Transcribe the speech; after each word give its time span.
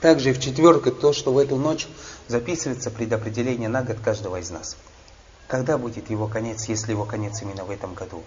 Также 0.00 0.30
и 0.30 0.32
в 0.32 0.40
четверку 0.40 0.92
то, 0.92 1.12
что 1.12 1.32
в 1.32 1.38
эту 1.38 1.56
ночь 1.56 1.88
записывается 2.28 2.90
предопределение 2.90 3.68
на 3.68 3.82
год 3.82 3.98
каждого 3.98 4.36
из 4.36 4.50
нас. 4.50 4.76
Когда 5.48 5.76
будет 5.78 6.10
его 6.10 6.28
конец, 6.28 6.68
если 6.68 6.92
его 6.92 7.04
конец 7.04 7.42
именно 7.42 7.64
в 7.64 7.70
этом 7.70 7.94
году? 7.94 8.22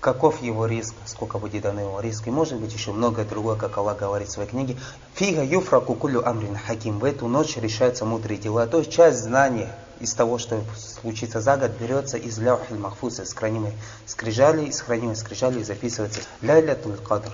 Каков 0.00 0.42
его 0.42 0.66
риск, 0.66 0.94
сколько 1.06 1.38
будет 1.38 1.62
дано 1.62 1.80
его 1.80 2.00
риск, 2.00 2.26
и 2.26 2.30
может 2.30 2.58
быть 2.58 2.72
еще 2.72 2.92
многое 2.92 3.24
другое, 3.24 3.56
как 3.56 3.78
Аллах 3.78 3.98
говорит 3.98 4.28
в 4.28 4.32
своей 4.32 4.48
книге. 4.48 4.76
Фига 5.14 5.42
юфра 5.42 5.80
кукулю 5.80 6.24
амрин 6.24 6.56
хаким. 6.56 6.98
В 6.98 7.04
эту 7.04 7.26
ночь 7.26 7.56
решаются 7.56 8.04
мудрые 8.04 8.38
дела. 8.38 8.66
То 8.66 8.78
есть 8.78 8.92
часть 8.92 9.18
знания 9.18 9.74
из 10.00 10.14
того, 10.14 10.38
что 10.38 10.62
случится 10.76 11.40
за 11.40 11.56
год, 11.56 11.72
берется 11.80 12.16
из 12.16 12.38
ляухиль 12.38 12.78
махфуса, 12.78 13.22
из 13.22 13.32
хранимой 13.32 13.72
скрижали, 14.06 14.66
из 14.66 14.80
хранимой 14.80 15.16
скрижали 15.16 15.60
и 15.60 15.64
записывается 15.64 16.20
ляйлятуль 16.42 16.96
кадр, 16.98 17.32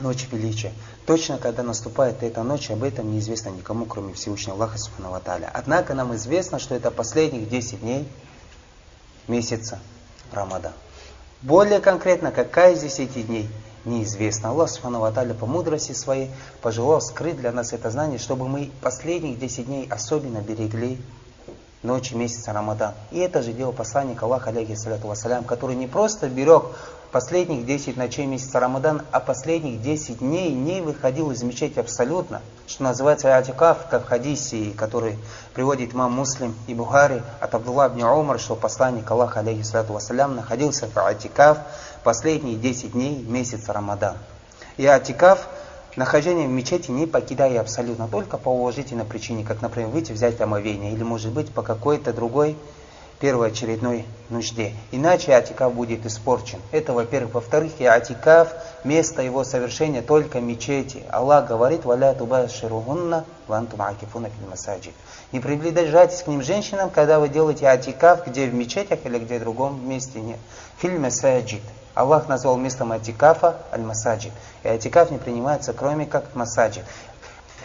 ночь 0.00 0.26
величия. 0.30 0.72
Точно, 1.06 1.38
когда 1.38 1.62
наступает 1.62 2.22
эта 2.22 2.42
ночь, 2.42 2.70
об 2.70 2.82
этом 2.82 3.12
неизвестно 3.12 3.50
никому, 3.50 3.86
кроме 3.86 4.14
Всевышнего 4.14 4.56
Аллаха 4.56 4.78
Субхану 4.78 5.14
Однако 5.52 5.94
нам 5.94 6.14
известно, 6.16 6.58
что 6.58 6.74
это 6.74 6.90
последних 6.90 7.48
10 7.48 7.80
дней 7.80 8.08
месяца 9.28 9.78
Рамада. 10.32 10.72
Более 11.42 11.80
конкретно, 11.80 12.30
какая 12.30 12.74
из 12.74 12.80
10 12.80 13.26
дней, 13.26 13.48
неизвестно. 13.84 14.50
Аллах 14.50 14.70
Субхану 14.70 15.00
по 15.34 15.46
мудрости 15.46 15.92
своей 15.92 16.30
пожелал 16.62 17.00
скрыть 17.00 17.36
для 17.36 17.52
нас 17.52 17.72
это 17.72 17.90
знание, 17.90 18.18
чтобы 18.18 18.48
мы 18.48 18.70
последних 18.80 19.38
10 19.38 19.66
дней 19.66 19.86
особенно 19.90 20.38
берегли 20.38 20.98
ночи 21.84 22.14
месяца 22.14 22.52
Рамадан. 22.52 22.94
И 23.12 23.18
это 23.18 23.42
же 23.42 23.52
делал 23.52 23.72
посланник 23.72 24.22
Аллаха, 24.22 24.50
алейхиссалату 24.50 25.06
вассалям, 25.06 25.44
который 25.44 25.76
не 25.76 25.86
просто 25.86 26.28
берег 26.28 26.64
последних 27.12 27.64
10 27.64 27.96
ночей 27.96 28.26
месяца 28.26 28.58
Рамадан, 28.58 29.02
а 29.12 29.20
последних 29.20 29.80
10 29.80 30.18
дней 30.18 30.52
не 30.52 30.80
выходил 30.80 31.30
из 31.30 31.44
мечети 31.44 31.78
абсолютно, 31.78 32.40
что 32.66 32.82
называется 32.82 33.36
атикаф, 33.36 33.86
как 33.88 34.06
в 34.06 34.08
хадисе, 34.08 34.72
который 34.76 35.16
приводит 35.54 35.94
имам 35.94 36.12
Муслим 36.12 36.56
и 36.66 36.74
Бухари 36.74 37.22
от 37.38 37.54
Абдулла 37.54 37.86
ибн 37.86 38.02
Умар, 38.02 38.40
что 38.40 38.56
посланник 38.56 39.08
Аллаха, 39.08 39.40
алейхиссалату 39.40 39.92
вассалям, 39.92 40.34
находился 40.34 40.88
в 40.88 40.96
атикаф 40.98 41.58
последние 42.02 42.56
10 42.56 42.92
дней 42.92 43.22
месяца 43.22 43.72
Рамадан. 43.72 44.16
И 44.76 44.84
атикаф 44.84 45.46
нахождение 45.96 46.46
в 46.46 46.50
мечети 46.50 46.90
не 46.90 47.06
покидая 47.06 47.60
абсолютно, 47.60 48.08
только 48.08 48.38
по 48.38 48.48
уважительной 48.48 49.04
причине, 49.04 49.44
как, 49.44 49.62
например, 49.62 49.90
выйти 49.90 50.12
взять 50.12 50.40
омовение, 50.40 50.92
или, 50.92 51.02
может 51.02 51.32
быть, 51.32 51.52
по 51.52 51.62
какой-то 51.62 52.12
другой 52.12 52.56
первоочередной 53.24 54.04
нужде. 54.28 54.74
Иначе 54.92 55.32
атикав 55.32 55.72
будет 55.72 56.04
испорчен. 56.04 56.58
Это, 56.72 56.92
во-первых. 56.92 57.32
Во-вторых, 57.32 57.72
и 57.78 57.86
атикав, 57.86 58.48
место 58.84 59.22
его 59.22 59.44
совершения 59.44 60.02
только 60.02 60.42
мечети. 60.42 61.02
Аллах 61.10 61.48
говорит, 61.48 61.86
«Валя 61.86 62.12
тубаширугунна 62.12 63.24
вантум 63.48 63.80
акифуна 63.80 64.28
фил 64.28 64.50
масаджид». 64.50 64.92
Не 65.32 65.40
приближайтесь 65.40 66.22
к 66.22 66.26
ним 66.26 66.42
женщинам, 66.42 66.90
когда 66.90 67.18
вы 67.18 67.30
делаете 67.30 67.66
атикав, 67.66 68.26
где 68.26 68.44
в 68.44 68.52
мечетях 68.52 68.98
или 69.04 69.18
где 69.18 69.38
в 69.38 69.40
другом 69.40 69.88
месте. 69.88 70.20
Нет. 70.20 70.38
Фильм 70.76 71.00
масаджид. 71.00 71.62
Аллах 71.94 72.28
назвал 72.28 72.58
местом 72.58 72.92
атикафа 72.92 73.56
аль-масаджид. 73.72 74.32
И 74.64 74.68
атикаф 74.68 75.10
не 75.10 75.16
принимается, 75.16 75.72
кроме 75.72 76.04
как 76.04 76.34
масаджид. 76.34 76.84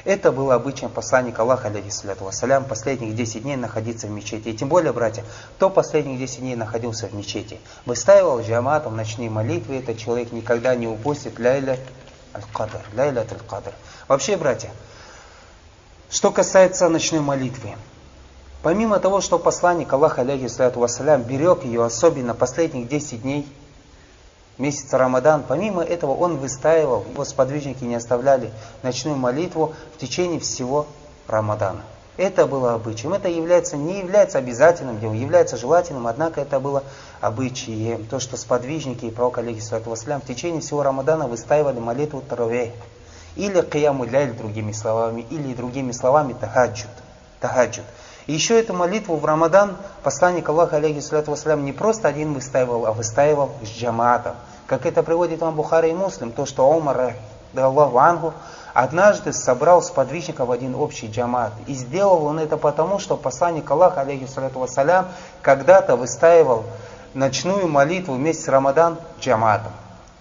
Это 0.05 0.31
было 0.31 0.55
обычаем 0.55 0.91
посланника 0.91 1.41
Аллаха, 1.41 1.67
алейхиссалату 1.67 2.23
вассалям, 2.23 2.65
последних 2.65 3.15
10 3.15 3.43
дней 3.43 3.55
находиться 3.55 4.07
в 4.07 4.11
мечети. 4.11 4.49
И 4.49 4.53
тем 4.53 4.69
более, 4.69 4.93
братья, 4.93 5.23
кто 5.55 5.69
последних 5.69 6.19
10 6.19 6.39
дней 6.39 6.55
находился 6.55 7.07
в 7.07 7.13
мечети, 7.13 7.59
выстаивал 7.85 8.41
джаматом 8.41 8.95
ночные 8.95 9.29
молитвы, 9.29 9.77
этот 9.77 9.97
человек 9.97 10.31
никогда 10.31 10.75
не 10.75 10.87
упустит 10.87 11.39
ляйля 11.39 11.77
аль-кадр, 12.33 12.81
ляйля 12.93 13.21
аль-кадр. 13.21 13.73
Вообще, 14.07 14.37
братья, 14.37 14.71
что 16.09 16.31
касается 16.31 16.87
ночной 16.89 17.21
молитвы, 17.21 17.75
помимо 18.63 18.99
того, 18.99 19.21
что 19.21 19.37
посланник 19.37 19.91
Аллаха, 19.91 20.21
алейхиссалату 20.21 20.79
вассалям, 20.79 21.23
берег 21.23 21.63
ее 21.63 21.83
особенно 21.83 22.33
последних 22.33 22.87
10 22.87 23.21
дней, 23.21 23.47
месяца 24.59 24.97
Рамадан, 24.97 25.43
помимо 25.47 25.81
этого 25.81 26.13
он 26.13 26.37
выстаивал, 26.37 27.05
его 27.11 27.25
сподвижники 27.25 27.83
не 27.83 27.95
оставляли 27.95 28.51
ночную 28.83 29.17
молитву 29.17 29.73
в 29.95 29.97
течение 29.99 30.39
всего 30.39 30.85
Рамадана. 31.27 31.81
Это 32.19 32.45
было 32.47 32.73
обычаем. 32.73 33.13
Это 33.13 33.29
является, 33.29 33.77
не 33.77 33.99
является 33.99 34.39
обязательным 34.39 34.99
делом, 34.99 35.15
является 35.15 35.55
желательным, 35.55 36.05
однако 36.05 36.41
это 36.41 36.59
было 36.59 36.83
обычаем. 37.21 38.05
То, 38.07 38.19
что 38.19 38.35
сподвижники 38.35 39.05
и 39.05 39.09
пророк, 39.09 39.37
алейхиссалату 39.37 39.89
в 39.89 40.25
течение 40.27 40.59
всего 40.59 40.83
Рамадана 40.83 41.27
выстаивали 41.27 41.79
молитву 41.79 42.21
Таравей. 42.21 42.73
Или 43.37 43.61
Кияму 43.61 44.03
Ляль, 44.03 44.33
другими 44.33 44.73
словами, 44.73 45.25
или 45.29 45.53
другими 45.53 45.93
словами 45.93 46.33
Тахаджуд. 46.33 46.89
Тахаджуд. 47.39 47.85
И 48.27 48.33
еще 48.33 48.59
эту 48.59 48.73
молитву 48.73 49.15
в 49.15 49.23
Рамадан 49.23 49.77
посланник 50.03 50.49
Аллаха, 50.49 50.75
алейхиссалату 50.75 51.37
не 51.55 51.71
просто 51.71 52.09
один 52.09 52.33
выстаивал, 52.33 52.85
а 52.85 52.91
выстаивал 52.91 53.51
с 53.63 53.69
джамаатом. 53.69 54.35
Как 54.69 54.85
это 54.85 55.01
приводит 55.01 55.41
вам 55.41 55.55
Бухари 55.55 55.89
и 55.89 55.93
Муслим, 55.93 56.31
то, 56.31 56.45
что 56.45 56.69
Умар, 56.69 57.15
да 57.53 57.65
Аллаху 57.65 57.97
Ангу, 57.97 58.33
однажды 58.75 59.33
собрал 59.33 59.81
сподвижников 59.81 60.47
в 60.47 60.51
один 60.51 60.75
общий 60.75 61.07
джамат. 61.07 61.53
И 61.65 61.73
сделал 61.73 62.23
он 62.23 62.37
это 62.37 62.55
потому, 62.55 62.99
что 62.99 63.17
посланник 63.17 63.69
Аллаха, 63.71 64.01
алейхиссалату 64.01 64.59
вассалям, 64.59 65.07
когда-то 65.41 65.95
выстаивал 65.95 66.65
ночную 67.15 67.67
молитву 67.67 68.13
вместе 68.13 68.43
с 68.43 68.47
Рамадан 68.47 68.97
джаматом. 69.19 69.71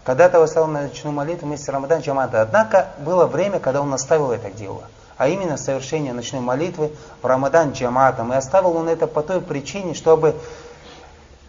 Когда-то 0.02 0.40
выставил 0.40 0.68
ночную 0.68 1.12
молитву 1.12 1.46
вместе 1.46 1.66
с 1.66 1.68
Рамадан 1.68 2.00
джаматом. 2.00 2.40
Однако 2.40 2.86
было 3.00 3.26
время, 3.26 3.60
когда 3.60 3.82
он 3.82 3.92
оставил 3.92 4.30
это 4.30 4.50
дело. 4.50 4.80
А 5.18 5.28
именно 5.28 5.58
совершение 5.58 6.14
ночной 6.14 6.40
молитвы 6.40 6.90
в 7.20 7.26
Рамадан 7.26 7.72
джаматом. 7.72 8.32
И 8.32 8.36
оставил 8.36 8.78
он 8.78 8.88
это 8.88 9.06
по 9.06 9.22
той 9.22 9.42
причине, 9.42 9.92
чтобы 9.92 10.36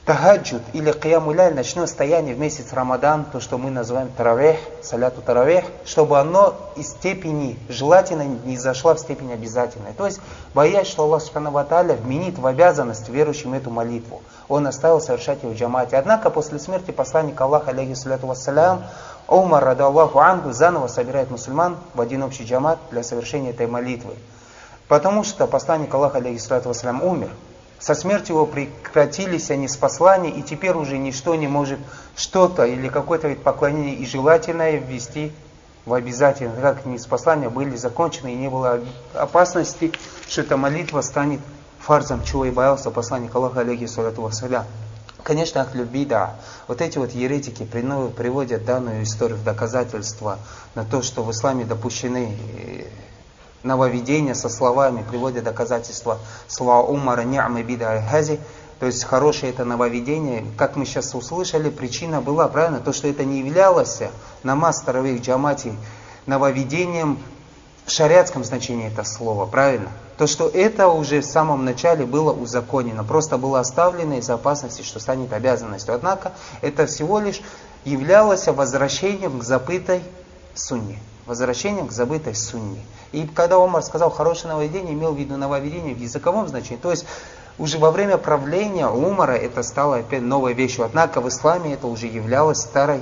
Тахаджуд 0.09 0.64
или 0.74 0.92
Киямуляль, 0.92 1.53
ночное 1.53 1.86
стояние 1.86 2.34
в 2.34 2.40
месяц 2.40 2.74
Рамадан, 2.74 3.25
то, 3.25 3.40
что 3.40 3.59
мы 3.59 3.70
называем 3.70 4.09
Таравех, 4.18 4.58
Саляту 4.81 5.22
Таравех, 5.22 5.66
чтобы 5.86 6.18
оно 6.18 6.56
из 6.75 6.90
степени 6.90 7.59
желательно 7.70 8.24
не 8.24 8.58
зашло 8.58 8.96
в 8.96 9.00
степень 9.00 9.31
обязательной. 9.31 9.94
То 9.96 10.08
есть, 10.08 10.19
боясь, 10.56 10.88
что 10.88 11.03
Аллах 11.03 11.22
Субхану 11.22 11.52
вменит 11.52 12.40
в 12.40 12.48
обязанность 12.48 13.08
верующим 13.08 13.53
эту 13.53 13.69
молитву. 13.69 14.24
Он 14.48 14.66
оставил 14.66 15.00
совершать 15.00 15.44
ее 15.44 15.52
в 15.52 15.56
джамате. 15.56 15.96
Однако, 15.96 16.31
после 16.31 16.58
смерти 16.58 16.90
посланника 16.90 17.44
Аллаха, 17.44 17.69
алейхиссалату 17.69 18.25
вассалям, 18.25 18.86
Умар, 19.28 19.64
рада 19.64 19.86
Аллаху 19.86 20.18
Ангу, 20.18 20.53
заново 20.53 20.88
собирает 20.88 21.30
мусульман 21.30 21.78
в 21.94 22.02
один 22.02 22.24
общий 22.24 22.46
джамат 22.46 22.80
для 22.90 23.03
совершения 23.03 23.52
этой 23.52 23.68
молитвы. 23.68 24.16
Потому 24.88 25.24
что 25.24 25.46
посланник 25.46 25.94
Аллаха, 25.94 26.18
алейхиссалату 26.18 26.69
вассалям, 26.69 27.03
умер. 27.03 27.30
Со 27.80 27.96
смертью 27.96 28.36
его 28.36 28.46
прекратились 28.46 29.52
они 29.52 29.68
с 29.68 29.78
послания, 29.78 30.32
и 30.32 30.42
теперь 30.42 30.74
уже 30.74 30.98
ничто 30.98 31.36
не 31.36 31.48
может 31.48 31.80
что-то 32.16 32.66
или 32.66 32.90
какое-то 32.90 33.30
вид 33.30 33.42
поклонения 33.42 33.96
и 33.96 34.06
желательное 34.06 34.78
ввести 34.78 35.32
в 35.86 35.94
обязательно, 35.94 36.62
как 36.62 36.86
не 36.86 36.98
с 37.00 37.06
послания 37.06 37.50
были 37.50 37.76
закончены, 37.78 38.34
и 38.34 38.36
не 38.36 38.50
было 38.50 38.82
опасности, 39.14 39.94
что 40.28 40.42
эта 40.42 40.58
молитва 40.58 41.02
станет 41.02 41.40
фарзом, 41.80 42.24
чего 42.24 42.46
и 42.46 42.52
боялся 42.52 42.92
посланник 42.92 43.34
Аллаха, 43.34 43.62
алейхиссалату 43.62 44.22
вассалям. 44.22 44.66
Конечно, 45.24 45.62
Ахлю 45.62 45.88
да. 46.06 46.36
Вот 46.68 46.82
эти 46.82 46.98
вот 46.98 47.12
еретики 47.12 47.64
приводят 47.64 48.66
данную 48.66 49.04
историю 49.04 49.38
в 49.38 49.44
доказательство 49.44 50.40
на 50.76 50.86
то, 50.86 51.02
что 51.02 51.24
в 51.24 51.32
исламе 51.32 51.66
допущены 51.66 52.38
э, 52.58 52.84
нововведения 53.64 54.34
со 54.34 54.50
словами, 54.50 55.03
приводят 55.09 55.44
доказательства 55.44 56.20
слова 56.47 56.81
Умара 56.81 57.22
Ни'мы 57.22 57.64
бида 57.64 58.02
хази, 58.09 58.40
то 58.80 58.86
есть 58.86 59.03
хорошее 59.03 59.52
это 59.52 59.66
нововведение. 59.66 60.46
Как 60.58 60.75
мы 60.75 60.86
сейчас 60.86 61.14
услышали, 61.14 61.69
причина 61.69 62.22
была, 62.22 62.48
правильно, 62.48 62.80
то, 62.80 62.94
что 62.94 63.08
это 63.08 63.25
не 63.25 63.40
являлось 63.40 64.02
намаз 64.44 64.81
таравих 64.81 65.22
джамати 65.22 65.74
нововведением 66.25 67.19
в 67.86 67.92
шариатском 67.92 68.44
значении 68.44 68.88
это 68.88 69.04
слово, 69.04 69.45
правильно? 69.45 69.89
То, 70.18 70.28
что 70.28 70.48
это 70.48 70.88
уже 70.88 71.22
в 71.22 71.25
самом 71.25 71.66
начале 71.66 72.06
было 72.06 72.31
узаконено, 72.31 73.04
просто 73.04 73.38
было 73.38 73.60
оставлено 73.60 74.18
из-за 74.18 74.36
опасности, 74.36 74.81
что 74.81 75.00
станет 75.00 75.34
обязанностью. 75.34 75.94
Однако 75.94 76.34
это 76.62 76.86
всего 76.86 77.19
лишь 77.19 77.42
являлось 77.84 78.48
возвращением 78.48 79.39
к 79.39 79.44
забытой 79.44 80.01
сунне. 80.60 81.00
Возвращением 81.26 81.88
к 81.88 81.92
забытой 81.92 82.36
сунне. 82.36 82.82
И 83.12 83.26
когда 83.26 83.58
Омар 83.58 83.82
сказал 83.84 84.10
хорошее 84.10 84.50
нововведение, 84.50 84.94
имел 84.94 85.14
в 85.14 85.18
виду 85.18 85.38
нововведение 85.38 85.96
в 85.96 86.00
языковом 86.00 86.48
значении. 86.48 86.82
То 86.82 86.92
есть 86.92 87.06
уже 87.58 87.78
во 87.78 87.92
время 87.92 88.18
правления 88.18 88.88
Умара 88.88 89.34
это 89.34 89.64
стало 89.64 89.98
опять 89.98 90.22
новой 90.22 90.54
вещью. 90.54 90.86
Однако 90.86 91.22
в 91.22 91.28
исламе 91.28 91.74
это 91.74 91.88
уже 91.88 92.08
являлось 92.08 92.60
старой 92.60 93.02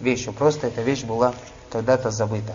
вещью. 0.00 0.32
Просто 0.32 0.66
эта 0.66 0.82
вещь 0.82 1.04
была 1.04 1.34
когда-то 1.70 2.10
забыта. 2.10 2.54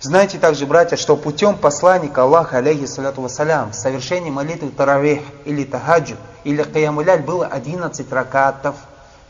Знаете 0.00 0.38
также, 0.38 0.64
братья, 0.64 0.96
что 0.96 1.16
путем 1.16 1.56
посланника 1.56 2.22
Аллаха, 2.22 2.58
алейхиссалату 2.58 3.20
вассалям, 3.20 3.72
в 3.72 3.74
совершении 3.74 4.30
молитвы 4.30 4.70
Таравих 4.70 5.22
или 5.44 5.64
Тахаджу 5.64 6.16
или 6.44 6.62
Каямуляль 6.62 7.22
было 7.22 7.46
11 7.46 8.12
ракатов 8.12 8.76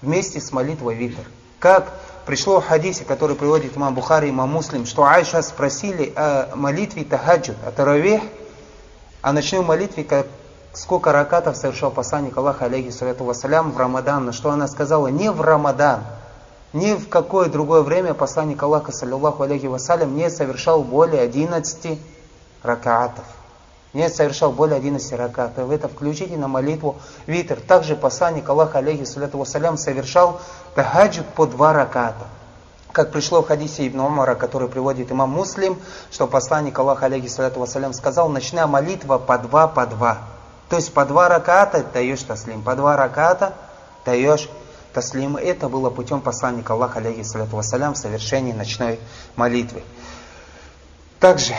вместе 0.02 0.40
с 0.40 0.52
молитвой 0.52 0.94
Витр. 0.94 1.22
Как 1.58 1.90
пришло 2.28 2.60
в 2.60 2.66
хадисе, 2.66 3.06
который 3.06 3.34
приводит 3.34 3.74
имам 3.78 3.94
Бухари 3.94 4.28
имам 4.28 4.50
Муслим, 4.50 4.84
что 4.84 5.04
Айша 5.04 5.40
спросили 5.40 6.12
о 6.14 6.54
молитве 6.54 7.02
тахаджуд, 7.02 7.56
о 7.66 7.70
таравих, 7.70 8.20
о 9.22 9.32
ночной 9.32 9.64
молитве, 9.64 10.04
как, 10.04 10.26
сколько 10.74 11.10
ракатов 11.10 11.56
совершал 11.56 11.90
посланник 11.90 12.36
Аллаха, 12.36 12.66
алейхи 12.66 12.90
салату 12.90 13.24
вассалям, 13.24 13.72
в 13.72 13.78
Рамадан, 13.78 14.26
на 14.26 14.34
что 14.34 14.50
она 14.50 14.68
сказала, 14.68 15.06
не 15.06 15.30
в 15.30 15.40
Рамадан, 15.40 16.02
ни 16.74 16.92
в 16.92 17.08
какое 17.08 17.48
другое 17.48 17.80
время 17.80 18.12
посланник 18.12 18.62
Аллаха, 18.62 18.92
саллиллаху 18.92 19.44
алейхи 19.44 19.64
вассалям, 19.64 20.14
не 20.14 20.28
совершал 20.28 20.82
более 20.82 21.22
11 21.22 21.98
ракатов. 22.62 23.24
Не 23.94 24.10
совершал 24.10 24.52
более 24.52 24.76
11 24.76 25.12
ракатов. 25.14 25.70
Это 25.70 25.88
включите 25.88 26.36
на 26.36 26.46
молитву 26.46 26.96
витр. 27.26 27.58
Также 27.60 27.96
посланник 27.96 28.48
Аллаха, 28.48 28.78
алейхи 28.78 29.04
салату 29.04 29.38
вассалям, 29.38 29.78
совершал 29.78 30.40
тахаджуд 30.74 31.26
по 31.28 31.46
два 31.46 31.72
раката. 31.72 32.26
Как 32.92 33.12
пришло 33.12 33.42
в 33.42 33.46
хадисе 33.46 33.86
Ибн 33.88 34.00
Умара, 34.00 34.34
который 34.34 34.68
приводит 34.68 35.10
имам 35.10 35.30
Муслим, 35.30 35.78
что 36.10 36.26
посланник 36.26 36.78
Аллаха, 36.78 37.06
алейхи 37.06 37.28
салату 37.28 37.60
вассалям, 37.60 37.94
сказал, 37.94 38.28
ночная 38.28 38.66
молитва 38.66 39.18
по 39.18 39.38
два, 39.38 39.68
по 39.68 39.86
два. 39.86 40.18
То 40.68 40.76
есть 40.76 40.92
по 40.92 41.06
два 41.06 41.28
раката 41.28 41.82
даешь 41.94 42.22
таслим, 42.22 42.62
по 42.62 42.76
два 42.76 42.96
раката 42.96 43.54
даешь 44.04 44.50
таслим. 44.92 45.38
Это 45.38 45.70
было 45.70 45.88
путем 45.88 46.20
посланника 46.20 46.74
Аллаха, 46.74 46.98
алейхи 46.98 47.22
салату 47.22 47.56
вассалям, 47.56 47.94
в 47.94 47.98
совершении 47.98 48.52
ночной 48.52 49.00
молитвы. 49.34 49.82
Также, 51.20 51.54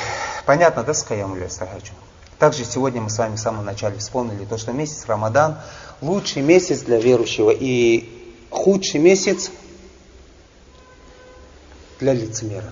понятно, 0.45 0.83
да, 0.83 0.93
скаяму 0.93 1.35
Сахаджу? 1.49 1.93
Также 2.39 2.63
сегодня 2.63 3.01
мы 3.01 3.09
с 3.09 3.17
вами 3.17 3.35
в 3.35 3.39
самом 3.39 3.65
начале 3.65 3.97
вспомнили 3.99 4.45
то, 4.45 4.57
что 4.57 4.71
месяц 4.71 5.05
Рамадан 5.07 5.57
лучший 5.99 6.41
месяц 6.41 6.79
для 6.79 6.97
верующего 6.97 7.51
и 7.51 8.33
худший 8.49 9.01
месяц 9.01 9.51
для 11.99 12.13
лицемера. 12.13 12.71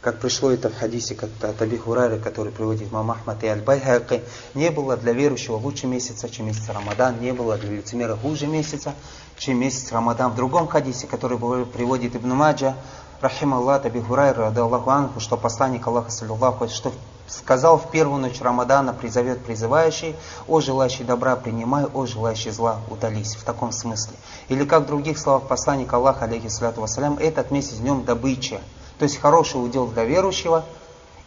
Как 0.00 0.18
пришло 0.18 0.50
это 0.50 0.70
в 0.70 0.74
хадисе 0.74 1.14
как 1.14 1.28
от 1.42 1.60
Аби 1.60 1.76
Хурайры, 1.76 2.18
который 2.18 2.50
приводит 2.50 2.90
Мам 2.90 3.10
Ахмад 3.10 3.44
и 3.44 3.46
Аль-Байхаки, 3.46 4.22
не 4.54 4.70
было 4.70 4.96
для 4.96 5.12
верующего 5.12 5.56
лучше 5.56 5.86
месяца, 5.86 6.28
чем 6.30 6.46
месяц 6.46 6.68
Рамадан, 6.70 7.20
не 7.20 7.32
было 7.32 7.58
для 7.58 7.70
лицемера 7.70 8.16
хуже 8.16 8.46
месяца, 8.46 8.94
чем 9.36 9.60
месяц 9.60 9.92
Рамадан. 9.92 10.32
В 10.32 10.36
другом 10.36 10.66
хадисе, 10.66 11.06
который 11.06 11.38
приводит 11.38 12.16
Ибн 12.16 12.30
Маджа, 12.30 12.74
Рахим 13.20 13.52
Аллах 13.54 13.84
Аби 13.84 14.00
Хурайра, 14.00 14.48
Аллаху 14.48 14.90
Анху, 14.90 15.20
что 15.20 15.36
посланник 15.36 15.86
Аллаха, 15.86 16.10
саллиллаху, 16.10 16.66
что 16.68 16.92
сказал 17.26 17.78
в 17.78 17.90
первую 17.90 18.20
ночь 18.20 18.40
Рамадана, 18.40 18.92
призовет 18.92 19.44
призывающий, 19.44 20.16
о 20.46 20.60
желающий 20.60 21.04
добра 21.04 21.36
принимай, 21.36 21.86
о 21.86 22.06
желающий 22.06 22.50
зла 22.50 22.80
удались. 22.90 23.34
В 23.34 23.44
таком 23.44 23.72
смысле. 23.72 24.14
Или 24.48 24.64
как 24.64 24.84
в 24.84 24.86
других 24.86 25.18
словах 25.18 25.48
посланника 25.48 25.96
Аллаха, 25.96 26.24
алейхиссалату 26.24 26.80
вассалям, 26.80 27.18
этот 27.18 27.50
месяц 27.50 27.76
днем 27.76 28.04
добыча. 28.04 28.60
То 28.98 29.04
есть 29.04 29.18
хороший 29.18 29.64
удел 29.64 29.86
для 29.86 30.04
верующего 30.04 30.64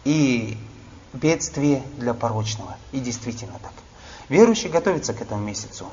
и 0.04 0.58
бедствие 1.14 1.84
для 1.98 2.14
порочного. 2.14 2.78
И 2.92 3.00
действительно 3.00 3.60
так. 3.62 3.74
Верующий 4.30 4.70
готовится 4.70 5.14
к 5.14 5.22
этому 5.22 5.42
месяцу. 5.42 5.86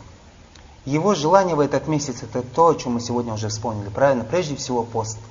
Его 0.85 1.15
желание 1.15 1.55
в 1.55 1.61
этот 1.61 1.87
месяц 1.87 2.23
это 2.23 2.43
то, 2.43 2.69
о 2.69 2.75
чем 2.75 2.95
мы 2.95 3.01
сегодня 3.01 3.33
уже 3.33 3.49
вспомнили. 3.49 3.89
Правильно? 3.89 4.25
Прежде 4.25 4.57
всего 4.57 4.83
пост– 4.83 5.19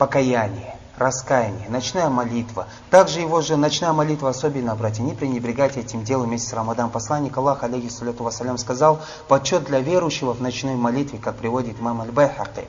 покаяние, 0.00 0.76
раскаяние, 1.00 1.68
ночная 1.68 2.08
молитва. 2.08 2.66
Также 2.90 3.20
его 3.20 3.40
же 3.40 3.56
ночная 3.56 3.92
молитва 3.92 4.30
особенно, 4.30 4.74
братья, 4.76 5.02
не 5.02 5.14
пренебрегайте 5.14 5.80
этим 5.80 6.04
делом 6.04 6.30
месяц 6.30 6.52
Рамадан. 6.52 6.90
Посланник 6.90 7.36
Аллаха, 7.36 7.66
алейхи 7.66 7.88
саляту 7.88 8.22
вассалям, 8.22 8.58
сказал, 8.58 9.00
почет 9.26 9.64
для 9.64 9.80
верующего 9.80 10.34
в 10.34 10.40
ночной 10.40 10.76
молитве, 10.76 11.18
как 11.18 11.36
приводит 11.36 11.80
имам 11.80 12.02
Аль-Байхаки. 12.02 12.68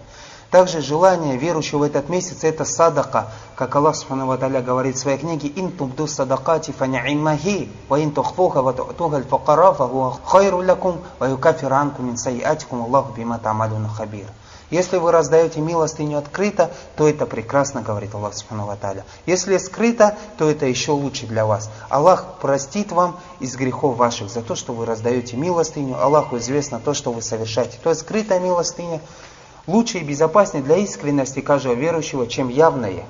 Также 0.51 0.81
желание 0.81 1.37
верующего 1.37 1.79
в 1.79 1.83
этот 1.83 2.09
месяц 2.09 2.43
это 2.43 2.65
садака, 2.65 3.27
как 3.55 3.73
Аллах 3.73 3.95
Субхану 3.95 4.27
говорит 4.27 4.97
в 4.97 4.99
своей 4.99 5.17
книге 5.17 5.47
«Ин 5.55 5.71
тубду 5.71 6.07
садакати 6.07 6.71
фани'иммахи, 6.71 7.69
ва 7.87 8.01
ин 8.01 8.11
тухфуха 8.11 8.61
ва 8.61 8.73
ту'туха 8.73 9.15
аль-факара, 9.15 9.71
фа 9.73 9.87
хуа 9.87 10.17
хайру 10.25 10.57
лакум, 10.57 10.99
ва 11.19 11.29
юкафир 11.29 11.71
мин 11.99 12.17
сайятикум, 12.17 12.81
Аллаху 12.83 13.13
бима 13.13 13.39
тамалюна 13.39 13.87
хабир». 13.87 14.27
Если 14.71 14.97
вы 14.97 15.11
раздаете 15.11 15.59
милостыню 15.59 16.17
открыто, 16.17 16.71
то 16.95 17.07
это 17.07 17.25
прекрасно, 17.25 17.81
говорит 17.81 18.15
Аллах 18.15 18.33
Субхану 18.33 18.65
Ваталя. 18.65 19.05
Если 19.25 19.57
скрыто, 19.57 20.17
то 20.37 20.49
это 20.49 20.65
еще 20.65 20.93
лучше 20.93 21.27
для 21.27 21.45
вас. 21.45 21.69
Аллах 21.89 22.39
простит 22.39 22.93
вам 22.93 23.19
из 23.41 23.55
грехов 23.57 23.97
ваших 23.97 24.29
за 24.29 24.41
то, 24.41 24.55
что 24.55 24.71
вы 24.71 24.85
раздаете 24.85 25.35
милостыню. 25.35 26.01
Аллаху 26.01 26.37
известно 26.37 26.79
то, 26.79 26.93
что 26.93 27.11
вы 27.11 27.21
совершаете. 27.21 27.77
То 27.83 27.89
есть 27.89 28.01
скрытая 28.01 28.39
милостыня 28.39 29.01
лучше 29.67 29.99
и 29.99 30.03
безопаснее 30.03 30.63
для 30.63 30.77
искренности 30.77 31.41
каждого 31.41 31.73
верующего, 31.73 32.25
чем 32.25 32.47
явная 32.47 33.03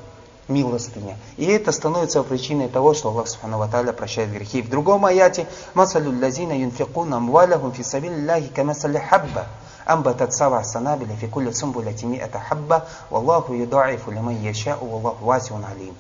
милостыня. 0.47 1.15
И 1.37 1.45
это 1.45 1.71
становится 1.71 2.23
причиной 2.23 2.69
того, 2.69 2.95
что 2.95 3.09
Аллах 3.09 3.27
Субхану 3.27 3.59
Ваталя 3.59 3.93
прощает 3.93 4.31
грехи. 4.31 4.63
В 4.63 4.69
другом 4.69 5.05
аяте 5.05 5.45
«Масалю 5.75 6.11
лазина 6.19 6.59
юнфикуна 6.59 7.17
амвалахум 7.17 7.71
фи 7.71 7.83
сабилляхи 7.83 8.47
камасали 8.47 8.97
хабба». 8.97 9.45
أنبتت 9.90 10.32
سبع 10.32 10.62
سنابل 10.62 11.06
في 11.20 11.26
كل 11.26 11.54
سنبلة 11.54 11.96
مئة 12.02 12.38
حبة 12.38 12.82
والله 13.10 13.44
يضاعف 13.50 14.08
لمن 14.08 14.44
يشاء 14.44 14.84
والله 14.84 15.14
واسع 15.22 15.54
عليم 15.54 15.94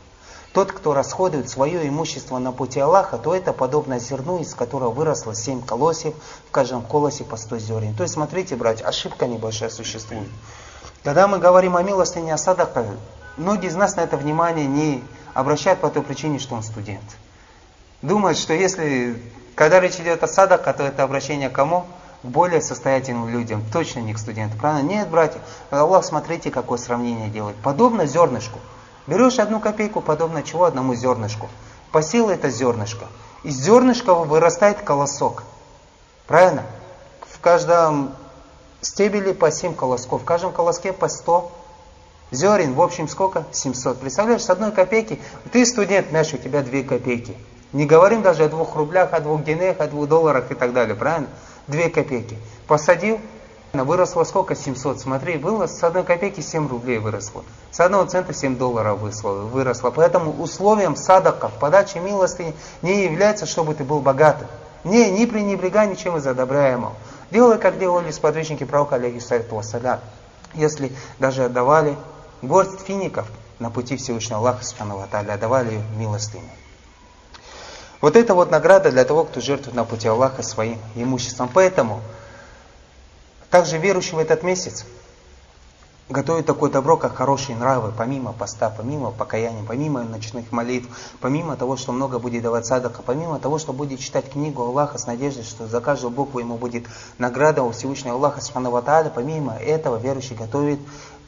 Тот, 0.56 0.72
кто 0.72 0.94
расходует 0.94 1.50
свое 1.50 1.86
имущество 1.86 2.38
на 2.38 2.50
пути 2.50 2.80
Аллаха, 2.80 3.18
то 3.18 3.34
это 3.34 3.52
подобно 3.52 3.98
зерну, 3.98 4.38
из 4.38 4.54
которого 4.54 4.90
выросло 4.90 5.34
семь 5.34 5.60
колосьев, 5.60 6.14
в 6.48 6.50
каждом 6.50 6.80
колосе 6.80 7.24
по 7.24 7.36
сто 7.36 7.58
зерен. 7.58 7.92
То 7.92 8.04
есть, 8.04 8.14
смотрите, 8.14 8.56
братья, 8.56 8.86
ошибка 8.86 9.26
небольшая 9.26 9.68
существует. 9.68 10.30
Когда 11.04 11.28
мы 11.28 11.38
говорим 11.38 11.76
о 11.76 11.82
милостыне 11.82 12.32
осадака, 12.32 12.86
многие 13.36 13.66
из 13.66 13.74
нас 13.76 13.96
на 13.96 14.00
это 14.00 14.16
внимание 14.16 14.66
не 14.66 15.04
обращают 15.34 15.80
по 15.80 15.90
той 15.90 16.02
причине, 16.02 16.38
что 16.38 16.54
он 16.54 16.62
студент. 16.62 17.04
Думают, 18.00 18.38
что 18.38 18.54
если, 18.54 19.22
когда 19.54 19.78
речь 19.78 19.96
идет 19.96 20.22
о 20.22 20.26
садака, 20.26 20.72
то 20.72 20.84
это 20.84 21.02
обращение 21.02 21.50
к 21.50 21.52
кому? 21.52 21.84
Более 22.23 22.61
состоятельным 22.61 23.29
людям, 23.29 23.63
точно 23.71 23.99
не 23.99 24.13
к 24.13 24.19
студентам. 24.19 24.59
Правильно? 24.59 24.87
Нет, 24.87 25.09
братья. 25.09 25.39
Аллах, 25.69 26.05
смотрите, 26.05 26.51
какое 26.51 26.77
сравнение 26.77 27.29
делает. 27.29 27.55
Подобно 27.57 28.05
зернышку. 28.05 28.59
Берешь 29.07 29.39
одну 29.39 29.59
копейку, 29.59 30.01
подобно 30.01 30.43
чего? 30.43 30.65
Одному 30.65 30.93
зернышку. 30.93 31.49
Посел 31.91 32.29
это 32.29 32.49
зернышко. 32.49 33.05
Из 33.43 33.55
зернышка 33.55 34.13
вырастает 34.13 34.81
колосок. 34.81 35.43
Правильно? 36.27 36.63
В 37.27 37.39
каждом 37.39 38.13
стебеле 38.81 39.33
по 39.33 39.51
7 39.51 39.73
колосков. 39.73 40.21
В 40.21 40.25
каждом 40.25 40.51
колоске 40.51 40.93
по 40.93 41.07
100 41.07 41.51
зерен. 42.29 42.75
В 42.75 42.81
общем, 42.81 43.07
сколько? 43.07 43.45
700. 43.51 43.99
Представляешь, 43.99 44.43
с 44.43 44.49
одной 44.49 44.71
копейки. 44.71 45.19
Ты 45.51 45.65
студент, 45.65 46.09
знаешь, 46.09 46.33
у 46.33 46.37
тебя 46.37 46.61
2 46.61 46.83
копейки. 46.83 47.35
Не 47.73 47.85
говорим 47.85 48.21
даже 48.21 48.43
о 48.43 48.49
двух 48.49 48.75
рублях, 48.75 49.13
о 49.13 49.19
двух 49.21 49.41
генеях, 49.41 49.79
о 49.79 49.87
двух 49.87 50.07
долларах 50.07 50.51
и 50.51 50.55
так 50.55 50.73
далее. 50.73 50.95
Правильно? 50.95 51.27
2 51.67 51.89
копейки. 51.89 52.37
Посадил, 52.67 53.19
выросло 53.73 54.23
сколько? 54.23 54.55
700. 54.55 54.99
Смотри, 54.99 55.37
было 55.37 55.67
с 55.67 55.83
одной 55.83 56.03
копейки 56.03 56.41
7 56.41 56.67
рублей 56.67 56.97
выросло. 56.97 57.43
С 57.71 57.79
одного 57.79 58.05
цента 58.05 58.33
7 58.33 58.57
долларов 58.57 58.99
выросло. 58.99 59.91
Поэтому 59.91 60.41
условием 60.41 60.95
садака 60.95 61.47
в 61.47 61.53
подаче 61.53 61.99
милости 61.99 62.53
не 62.81 63.03
является, 63.03 63.45
чтобы 63.45 63.73
ты 63.73 63.83
был 63.83 63.99
богатым. 63.99 64.47
Не, 64.83 65.11
не 65.11 65.25
пренебрегай 65.25 65.87
ничем 65.87 66.17
из 66.17 66.25
одобряемого. 66.25 66.93
Делай, 67.29 67.57
как 67.59 67.77
делали 67.79 68.11
сподвижники 68.11 68.63
пророка, 68.63 68.95
алейхиссалату 68.95 69.55
вассалям. 69.55 69.99
Если 70.53 70.91
даже 71.19 71.45
отдавали 71.45 71.95
горсть 72.41 72.81
фиников 72.81 73.27
на 73.59 73.69
пути 73.69 73.95
Всевышнего 73.95 74.39
Аллаха, 74.39 74.63
отдавали 75.11 75.81
милостыню. 75.97 76.49
Вот 78.01 78.15
это 78.15 78.33
вот 78.33 78.49
награда 78.49 78.91
для 78.91 79.05
того, 79.05 79.23
кто 79.23 79.39
жертвует 79.41 79.75
на 79.75 79.85
пути 79.85 80.07
Аллаха 80.07 80.41
своим 80.41 80.79
имуществом. 80.95 81.49
Поэтому 81.53 82.01
также 83.51 83.77
верующий 83.77 84.15
в 84.15 84.19
этот 84.19 84.41
месяц 84.41 84.85
готовит 86.09 86.45
такое 86.45 86.69
добро, 86.69 86.97
как 86.97 87.15
хорошие 87.15 87.55
нравы, 87.55 87.93
помимо 87.95 88.33
поста, 88.33 88.69
помимо 88.75 89.11
покаяния, 89.11 89.63
помимо 89.65 90.03
ночных 90.03 90.51
молитв, 90.51 90.89
помимо 91.21 91.55
того, 91.55 91.77
что 91.77 91.91
много 91.91 92.19
будет 92.19 92.43
давать 92.43 92.65
садака, 92.65 93.01
помимо 93.05 93.39
того, 93.39 93.59
что 93.59 93.71
будет 93.71 93.99
читать 93.99 94.29
книгу 94.29 94.61
Аллаха 94.61 94.97
с 94.97 95.05
надеждой, 95.05 95.43
что 95.43 95.67
за 95.67 95.79
каждую 95.79 96.11
букву 96.11 96.39
ему 96.39 96.57
будет 96.57 96.85
награда 97.17 97.63
у 97.63 97.71
Всевышнего 97.71 98.15
Аллаха 98.15 98.41
Субхану 98.41 98.71
помимо 99.13 99.53
этого 99.53 99.97
верующий 99.97 100.35
готовит 100.35 100.79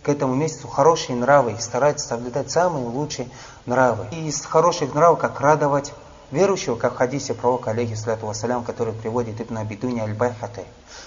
к 0.01 0.09
этому 0.09 0.33
месяцу 0.33 0.67
хорошие 0.67 1.15
нравы 1.15 1.53
и 1.53 1.61
старается 1.61 2.07
соблюдать 2.07 2.51
самые 2.51 2.85
лучшие 2.85 3.29
нравы. 3.65 4.07
И 4.11 4.27
из 4.27 4.45
хороших 4.45 4.93
нравов, 4.93 5.19
как 5.19 5.39
радовать 5.39 5.93
верующего, 6.31 6.75
как 6.75 6.93
в 6.93 6.97
хадисе 6.97 7.33
пророка, 7.33 7.71
алейхиссалату 7.71 8.25
вассалям, 8.25 8.63
который 8.63 8.93
приводит 8.93 9.41
Ибн 9.41 9.57
Абидуни 9.59 9.99
аль-Байхаты. 9.99 10.63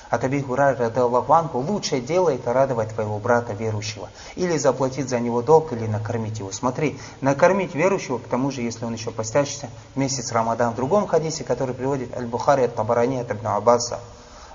От 0.08 0.25
Аби 0.25 0.40
Хурайра 0.40 0.78
радаллаху 0.78 1.32
анху, 1.32 1.58
лучшее 1.58 2.00
дело 2.00 2.30
это 2.30 2.52
радовать 2.52 2.90
твоего 2.90 3.18
брата 3.18 3.52
верующего. 3.52 4.08
Или 4.37 4.56
заплатить 4.56 5.08
за 5.08 5.18
него 5.18 5.42
долг, 5.42 5.73
или 5.73 5.87
накормить 5.87 6.38
его. 6.38 6.52
Смотри, 6.52 6.99
накормить 7.20 7.75
верующего, 7.75 8.18
к 8.18 8.28
тому 8.28 8.50
же, 8.50 8.62
если 8.62 8.85
он 8.85 8.94
еще 8.94 9.11
постящийся, 9.11 9.68
месяц 9.94 10.30
Рамадан. 10.32 10.73
В 10.73 10.76
другом 10.76 11.06
хадисе, 11.06 11.44
который 11.44 11.75
приводит 11.75 12.16
Аль-Бухари 12.16 12.64
от 12.64 12.75
Табарани 12.75 13.18
от 13.18 13.30
Ибн 13.30 13.49
Аббаса, 13.49 13.99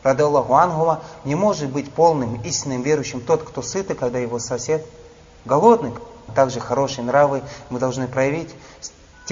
Рада 0.03 0.25
Аллаху 0.25 0.55
Ангума, 0.55 1.01
не 1.25 1.35
может 1.35 1.69
быть 1.69 1.91
полным 1.93 2.41
истинным 2.41 2.81
верующим 2.81 3.21
тот, 3.21 3.43
кто 3.43 3.61
сытый, 3.61 3.95
когда 3.95 4.19
его 4.19 4.39
сосед 4.39 4.85
голодный. 5.45 5.93
Также 6.33 6.59
хорошие 6.59 7.03
нравы 7.03 7.41
мы 7.69 7.79
должны 7.79 8.07
проявить 8.07 8.49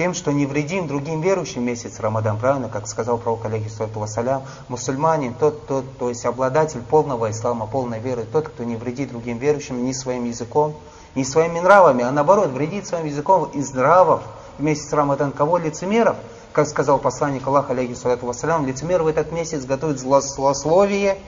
тем, 0.00 0.14
что 0.14 0.32
не 0.32 0.46
вредим 0.46 0.86
другим 0.86 1.20
верующим 1.20 1.62
месяц 1.62 2.00
Рамадан, 2.00 2.38
правильно, 2.38 2.70
как 2.70 2.88
сказал 2.88 3.18
пророк 3.18 3.44
алейхиссалату 3.44 4.00
вассалям, 4.00 4.44
мусульманин, 4.68 5.34
тот, 5.34 5.66
тот, 5.66 5.98
то 5.98 6.08
есть 6.08 6.24
обладатель 6.24 6.80
полного 6.80 7.30
ислама, 7.30 7.66
полной 7.66 8.00
веры, 8.00 8.24
тот, 8.24 8.48
кто 8.48 8.64
не 8.64 8.76
вредит 8.76 9.10
другим 9.10 9.36
верующим 9.36 9.84
ни 9.84 9.92
своим 9.92 10.24
языком, 10.24 10.74
ни 11.14 11.22
своими 11.22 11.60
нравами, 11.60 12.02
а 12.02 12.10
наоборот, 12.12 12.48
вредит 12.48 12.86
своим 12.86 13.04
языком 13.04 13.50
из 13.52 13.74
нравов 13.74 14.22
в 14.56 14.62
месяц 14.62 14.90
Рамадан. 14.90 15.32
Кого? 15.32 15.58
Лицемеров? 15.58 16.16
Как 16.52 16.66
сказал 16.66 16.98
посланник 16.98 17.46
Аллаха, 17.46 17.74
алейхиссалату 17.74 18.24
вассалям, 18.24 18.66
лицемер 18.66 19.02
в 19.02 19.06
этот 19.06 19.32
месяц 19.32 19.66
готовит 19.66 19.98
злословие, 20.00 21.18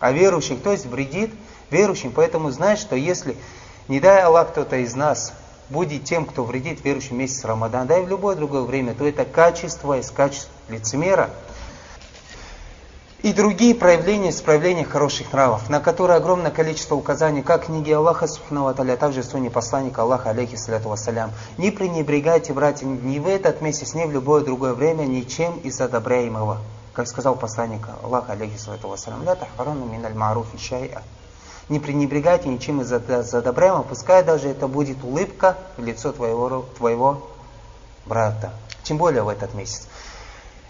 а 0.00 0.10
верующих, 0.10 0.60
то 0.64 0.72
есть 0.72 0.86
вредит 0.86 1.30
верующим. 1.70 2.10
Поэтому 2.10 2.50
знай, 2.50 2.76
что 2.76 2.96
если, 2.96 3.36
не 3.86 4.00
дай 4.00 4.20
Аллах, 4.20 4.48
кто-то 4.50 4.74
из 4.78 4.96
нас 4.96 5.32
будет 5.70 6.04
тем, 6.04 6.26
кто 6.26 6.44
вредит 6.44 6.84
верующим 6.84 7.18
месяц 7.18 7.44
Рамадан, 7.44 7.86
да 7.86 7.98
и 7.98 8.04
в 8.04 8.08
любое 8.08 8.36
другое 8.36 8.62
время, 8.62 8.94
то 8.94 9.06
это 9.06 9.24
качество 9.24 9.98
из 9.98 10.10
качеств 10.10 10.50
лицемера. 10.68 11.30
И 13.22 13.34
другие 13.34 13.74
проявления 13.74 14.32
проявления 14.42 14.84
хороших 14.84 15.32
нравов, 15.34 15.68
на 15.68 15.80
которые 15.80 16.16
огромное 16.16 16.50
количество 16.50 16.94
указаний, 16.94 17.42
как 17.42 17.64
в 17.64 17.66
книге 17.66 17.96
Аллаха, 17.96 18.26
Субхану 18.26 18.66
а 18.66 18.72
также 18.96 19.20
в 19.20 19.26
суне 19.26 19.50
посланника 19.50 20.02
Аллаха, 20.02 20.30
алейхи 20.30 20.56
саляту 20.56 20.88
вассалям. 20.88 21.30
Не 21.58 21.70
пренебрегайте, 21.70 22.54
братья, 22.54 22.86
ни 22.86 23.18
в 23.18 23.28
этот 23.28 23.60
месяц, 23.60 23.92
ни 23.92 24.04
в 24.04 24.10
любое 24.10 24.42
другое 24.42 24.72
время, 24.72 25.04
ничем 25.04 25.58
из 25.58 25.78
одобряемого. 25.82 26.62
Как 26.94 27.06
сказал 27.06 27.36
посланник 27.36 27.86
Аллаха, 28.02 28.32
алейхи 28.32 28.56
салату 28.56 28.88
вассалям, 28.88 29.22
«Ля 29.22 29.34
тахарану 29.34 29.84
миналь 29.84 30.14
маруфи 30.14 30.56
шай'a». 30.56 31.02
Не 31.70 31.78
пренебрегайте 31.78 32.48
ничем 32.48 32.80
из 32.80 32.92
одобряемого, 32.92 33.84
пускай 33.84 34.24
даже 34.24 34.48
это 34.48 34.66
будет 34.66 35.04
улыбка 35.04 35.56
в 35.76 35.84
лицо 35.84 36.12
твоего, 36.12 36.66
твоего 36.76 37.30
брата. 38.06 38.52
Тем 38.82 38.98
более 38.98 39.22
в 39.22 39.28
этот 39.28 39.54
месяц. 39.54 39.86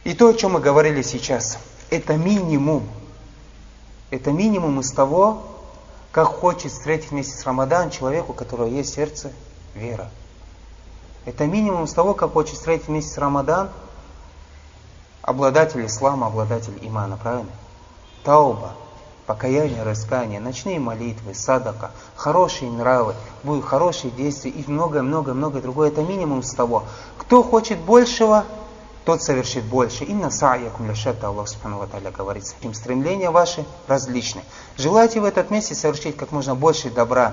И 0.04 0.12
то, 0.12 0.28
о 0.28 0.35
чем 0.35 0.52
мы 0.52 0.61
говорили 0.61 1.00
сейчас, 1.00 1.59
это 1.88 2.19
минимум. 2.19 2.87
Это 4.11 4.30
минимум 4.30 4.80
из 4.80 4.92
того, 4.92 5.42
как 6.12 6.26
хочет 6.26 6.71
встретить 6.71 7.12
месяц 7.12 7.47
Рамадан 7.47 7.88
человеку, 7.88 8.33
у 8.33 8.35
которого 8.35 8.66
есть 8.66 8.92
сердце 8.92 9.33
вера. 9.75 10.11
Это 11.25 11.47
минимум 11.47 11.85
из 11.85 11.95
того, 11.95 12.12
как 12.12 12.35
хочет 12.35 12.57
встретить 12.57 12.88
месяц 12.88 13.16
Рамадан 13.16 13.71
обладатель 15.23 15.87
ислама, 15.87 16.26
обладатель 16.26 16.76
имана, 16.83 17.16
правильно? 17.16 17.50
Тауба, 18.23 18.75
покаяние, 19.30 19.84
раскаяние, 19.84 20.40
ночные 20.40 20.80
молитвы, 20.80 21.34
садака, 21.34 21.92
хорошие 22.16 22.68
нравы, 22.68 23.14
будут 23.44 23.64
хорошие 23.64 24.10
действия 24.10 24.50
и 24.50 24.68
многое-многое-многое 24.68 25.62
другое. 25.62 25.87
Это 25.87 26.02
минимум 26.02 26.42
с 26.42 26.52
того. 26.52 26.82
Кто 27.16 27.44
хочет 27.44 27.78
большего, 27.78 28.44
тот 29.04 29.22
совершит 29.22 29.62
больше. 29.62 30.02
Инна 30.02 30.30
са'якум 30.32 30.88
ляшата, 30.88 31.28
Аллах 31.28 31.46
Субхану 31.46 31.78
Ва 31.78 31.87
говорит. 32.10 32.42
Им 32.62 32.75
стремления 32.75 33.30
ваши 33.30 33.64
различны. 33.87 34.42
Желайте 34.76 35.20
в 35.20 35.25
этот 35.25 35.52
месяц 35.52 35.78
совершить 35.78 36.16
как 36.16 36.32
можно 36.32 36.56
больше 36.56 36.90
добра. 36.90 37.32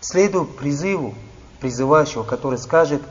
Следуй 0.00 0.46
призыву 0.46 1.14
призывающего, 1.58 2.22
который 2.22 2.58
скажет 2.58 3.02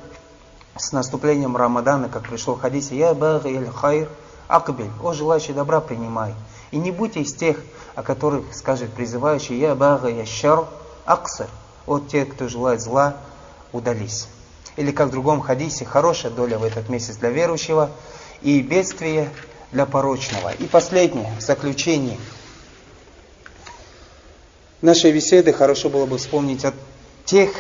с 0.77 0.94
наступлением 0.94 1.58
Рамадана, 1.58 2.08
как 2.08 2.24
пришло 2.29 2.55
в 2.55 2.62
хадисе, 2.62 2.98
«Я 2.98 3.13
баги 3.13 3.50
иль 3.50 3.70
хайр 3.70 4.08
акбель». 4.48 4.91
«О, 5.03 5.12
желающий 5.12 5.51
добра, 5.51 5.82
принимай». 5.82 6.34
И 6.75 6.77
не 6.77 6.91
будьте 6.91 7.22
из 7.22 7.34
тех, 7.34 7.63
о 7.96 8.03
которых 8.03 8.53
скажет 8.53 8.91
призывающий 8.91 9.58
«Я 9.58 9.75
бага 9.75 10.10
ящар 10.10 10.67
аксар». 11.05 11.48
От 11.86 12.10
тех, 12.10 12.27
кто 12.27 12.50
желает 12.50 12.82
зла, 12.82 13.15
удались. 13.72 14.27
Или 14.75 14.91
как 14.91 15.08
в 15.08 15.12
другом 15.12 15.39
хадисе, 15.39 15.86
хорошая 15.86 16.34
доля 16.34 16.58
в 16.58 16.65
этот 16.65 16.89
месяц 16.89 17.15
для 17.15 17.29
верующего 17.29 17.91
и 18.41 18.60
бедствие 18.60 19.29
для 19.72 19.86
порочного. 19.86 20.51
И 20.51 20.65
последнее, 20.65 21.34
в 21.38 21.41
заключении 21.41 22.20
нашей 24.82 25.13
беседы 25.13 25.53
хорошо 25.53 25.88
было 25.88 26.05
бы 26.05 26.17
вспомнить 26.17 26.65
о 26.65 26.74
тех 27.24 27.51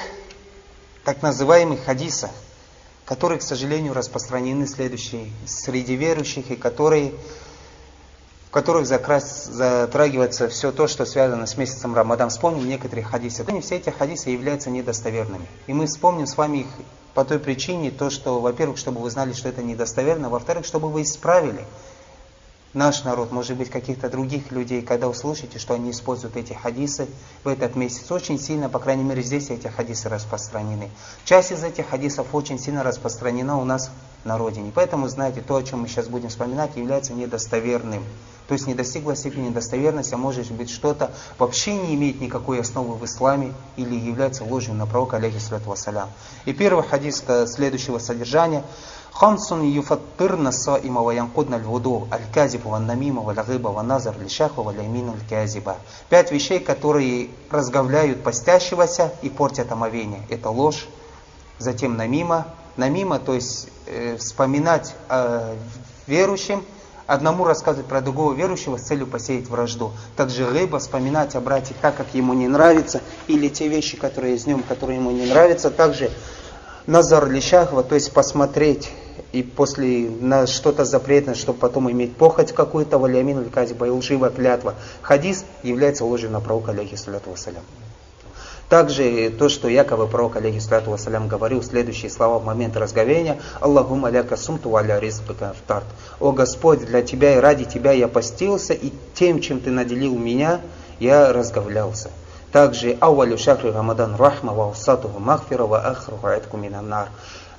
так 1.05 1.21
называемых 1.21 1.85
хадисах, 1.85 2.31
которые, 3.05 3.39
к 3.39 3.43
сожалению, 3.43 3.93
распространены 3.93 4.67
следующие 4.67 5.29
среди 5.45 5.95
верующих 5.95 6.51
и 6.51 6.57
которые 6.57 7.13
которых 8.55 8.87
затрагивается 8.87 10.47
все 10.47 10.71
то, 10.71 10.87
что 10.87 11.05
связано 11.05 11.45
с 11.45 11.57
месяцем 11.57 11.93
Рамадан. 11.93 12.29
Вспомним 12.29 12.69
некоторые 12.69 13.03
хадисы. 13.03 13.45
Все 13.59 13.75
эти 13.75 13.89
хадисы 13.89 14.29
являются 14.29 14.69
недостоверными. 14.69 15.45
И 15.67 15.73
мы 15.73 15.87
вспомним 15.87 16.25
с 16.25 16.37
вами 16.37 16.59
их 16.59 16.67
по 17.13 17.25
той 17.25 17.37
причине, 17.39 17.91
то, 17.91 18.09
что, 18.09 18.39
во-первых, 18.39 18.77
чтобы 18.77 19.01
вы 19.01 19.09
знали, 19.09 19.33
что 19.33 19.49
это 19.49 19.61
недостоверно, 19.61 20.29
во-вторых, 20.29 20.65
чтобы 20.65 20.89
вы 20.89 21.01
исправили 21.01 21.65
наш 22.73 23.03
народ, 23.03 23.33
может 23.33 23.57
быть, 23.57 23.69
каких-то 23.69 24.09
других 24.09 24.49
людей, 24.53 24.81
когда 24.81 25.09
услышите, 25.09 25.59
что 25.59 25.73
они 25.73 25.91
используют 25.91 26.37
эти 26.37 26.53
хадисы 26.53 27.09
в 27.43 27.49
этот 27.49 27.75
месяц, 27.75 28.09
очень 28.09 28.39
сильно, 28.39 28.69
по 28.69 28.79
крайней 28.79 29.03
мере, 29.03 29.21
здесь 29.21 29.49
эти 29.49 29.67
хадисы 29.67 30.07
распространены. 30.07 30.89
Часть 31.25 31.51
из 31.51 31.61
этих 31.61 31.89
хадисов 31.89 32.27
очень 32.33 32.57
сильно 32.57 32.83
распространена 32.83 33.59
у 33.59 33.65
нас 33.65 33.91
на 34.25 34.37
родине. 34.37 34.71
Поэтому, 34.73 35.07
знаете, 35.07 35.41
то, 35.41 35.55
о 35.55 35.63
чем 35.63 35.81
мы 35.81 35.87
сейчас 35.87 36.07
будем 36.07 36.29
вспоминать, 36.29 36.75
является 36.75 37.13
недостоверным. 37.13 38.03
То 38.47 38.53
есть 38.53 38.67
не 38.67 38.75
достигла 38.75 39.15
степени 39.15 39.49
достоверности, 39.49 40.13
а 40.13 40.17
может 40.17 40.51
быть 40.51 40.69
что-то 40.69 41.11
вообще 41.39 41.75
не 41.75 41.95
имеет 41.95 42.21
никакой 42.21 42.59
основы 42.59 42.95
в 42.95 43.05
исламе 43.05 43.53
или 43.75 43.95
является 43.95 44.43
ложью 44.43 44.75
на 44.75 44.85
пророка, 44.85 45.17
алейхиссалату 45.17 45.69
вассалям. 45.69 46.09
И 46.45 46.53
первый 46.53 46.83
хадис 46.83 47.23
следующего 47.47 47.97
содержания. 47.99 48.63
Хамсун 49.13 49.63
юфаттырна 49.63 50.51
саима 50.51 51.01
ва 51.01 51.11
янкудна 51.11 51.55
львуду 51.55 52.07
аль-казибу 52.11 52.69
ва 52.69 52.79
намима 52.79 53.21
ва 53.21 53.33
лагиба 53.35 53.69
ва 53.69 53.81
назар 53.81 54.15
лишахва 54.19 54.61
ва 54.61 54.73
лаймину 54.75 55.13
аль-казиба. 55.13 55.77
Пять 56.09 56.31
вещей, 56.31 56.59
которые 56.59 57.29
разговляют 57.49 58.23
постящегося 58.23 59.13
и 59.21 59.29
портят 59.29 59.71
омовение. 59.71 60.21
Это 60.29 60.49
ложь, 60.49 60.87
затем 61.57 61.95
намима. 61.95 62.45
Намима, 62.77 63.19
то 63.19 63.33
есть 63.33 63.67
э, 63.87 64.17
вспоминать 64.17 64.95
э, 65.09 65.55
верующим, 66.07 66.63
одному 67.07 67.45
рассказывать 67.45 67.87
про 67.87 68.01
другого 68.01 68.33
верующего 68.33 68.77
с 68.77 68.83
целью 68.83 69.07
посеять 69.07 69.47
вражду. 69.47 69.91
Также 70.15 70.49
рыба, 70.49 70.79
вспоминать 70.79 71.35
о 71.35 71.41
брате 71.41 71.73
так, 71.81 71.95
как 71.95 72.07
ему 72.13 72.33
не 72.33 72.47
нравится, 72.47 73.01
или 73.27 73.47
те 73.47 73.67
вещи, 73.67 73.97
которые 73.97 74.33
есть 74.33 74.47
в 74.47 74.63
которые 74.63 74.97
ему 74.97 75.11
не 75.11 75.25
нравятся. 75.25 75.69
Также 75.69 76.11
назар 76.87 77.29
лишахва, 77.29 77.83
то 77.83 77.95
есть 77.95 78.11
посмотреть 78.11 78.91
и 79.31 79.43
после 79.43 80.09
на 80.09 80.47
что-то 80.47 80.85
запретное, 80.85 81.35
чтобы 81.35 81.59
потом 81.59 81.91
иметь 81.91 82.15
похоть 82.15 82.53
какую-то, 82.53 82.97
валямин 82.97 83.41
и 83.41 83.89
лживая 83.89 84.29
клятва. 84.29 84.75
Хадис 85.01 85.45
является 85.63 86.05
ложью 86.05 86.31
на 86.31 86.39
пророка, 86.39 86.71
алейхиссалату 86.71 87.31
вассалям. 87.31 87.63
Также 88.69 89.29
то, 89.29 89.47
что 89.47 89.67
якобы 89.67 90.07
пророк, 90.07 90.37
алейхиссалату 90.37 90.89
вассалям, 90.89 91.27
говорил 91.27 91.61
следующие 91.61 92.09
слова 92.09 92.39
в 92.39 92.45
момент 92.45 92.75
разговения. 92.77 93.39
Аллахум 93.61 94.05
аляка 94.05 94.37
сумту 94.37 94.69
валя 94.69 94.99
ризбака 94.99 95.53
втарт. 95.53 95.85
О 96.19 96.31
Господь, 96.31 96.83
для 96.85 97.03
Тебя 97.03 97.35
и 97.35 97.39
ради 97.39 97.65
Тебя 97.65 97.91
я 97.91 98.07
постился, 98.07 98.73
и 98.73 98.91
тем, 99.13 99.39
чем 99.39 99.59
Ты 99.59 99.69
наделил 99.69 100.17
меня, 100.17 100.61
я 100.99 101.31
разговлялся. 101.31 102.09
Также 102.51 102.97
ауалю 103.01 103.37
шахри 103.37 103.69
Рамадан 103.69 104.15
рахма 104.15 104.53
ва 104.53 104.69
усатуху 104.69 105.19
махфира 105.19 105.65
ва 105.65 105.81
ахруху 105.81 106.57
минаннар. 106.57 107.09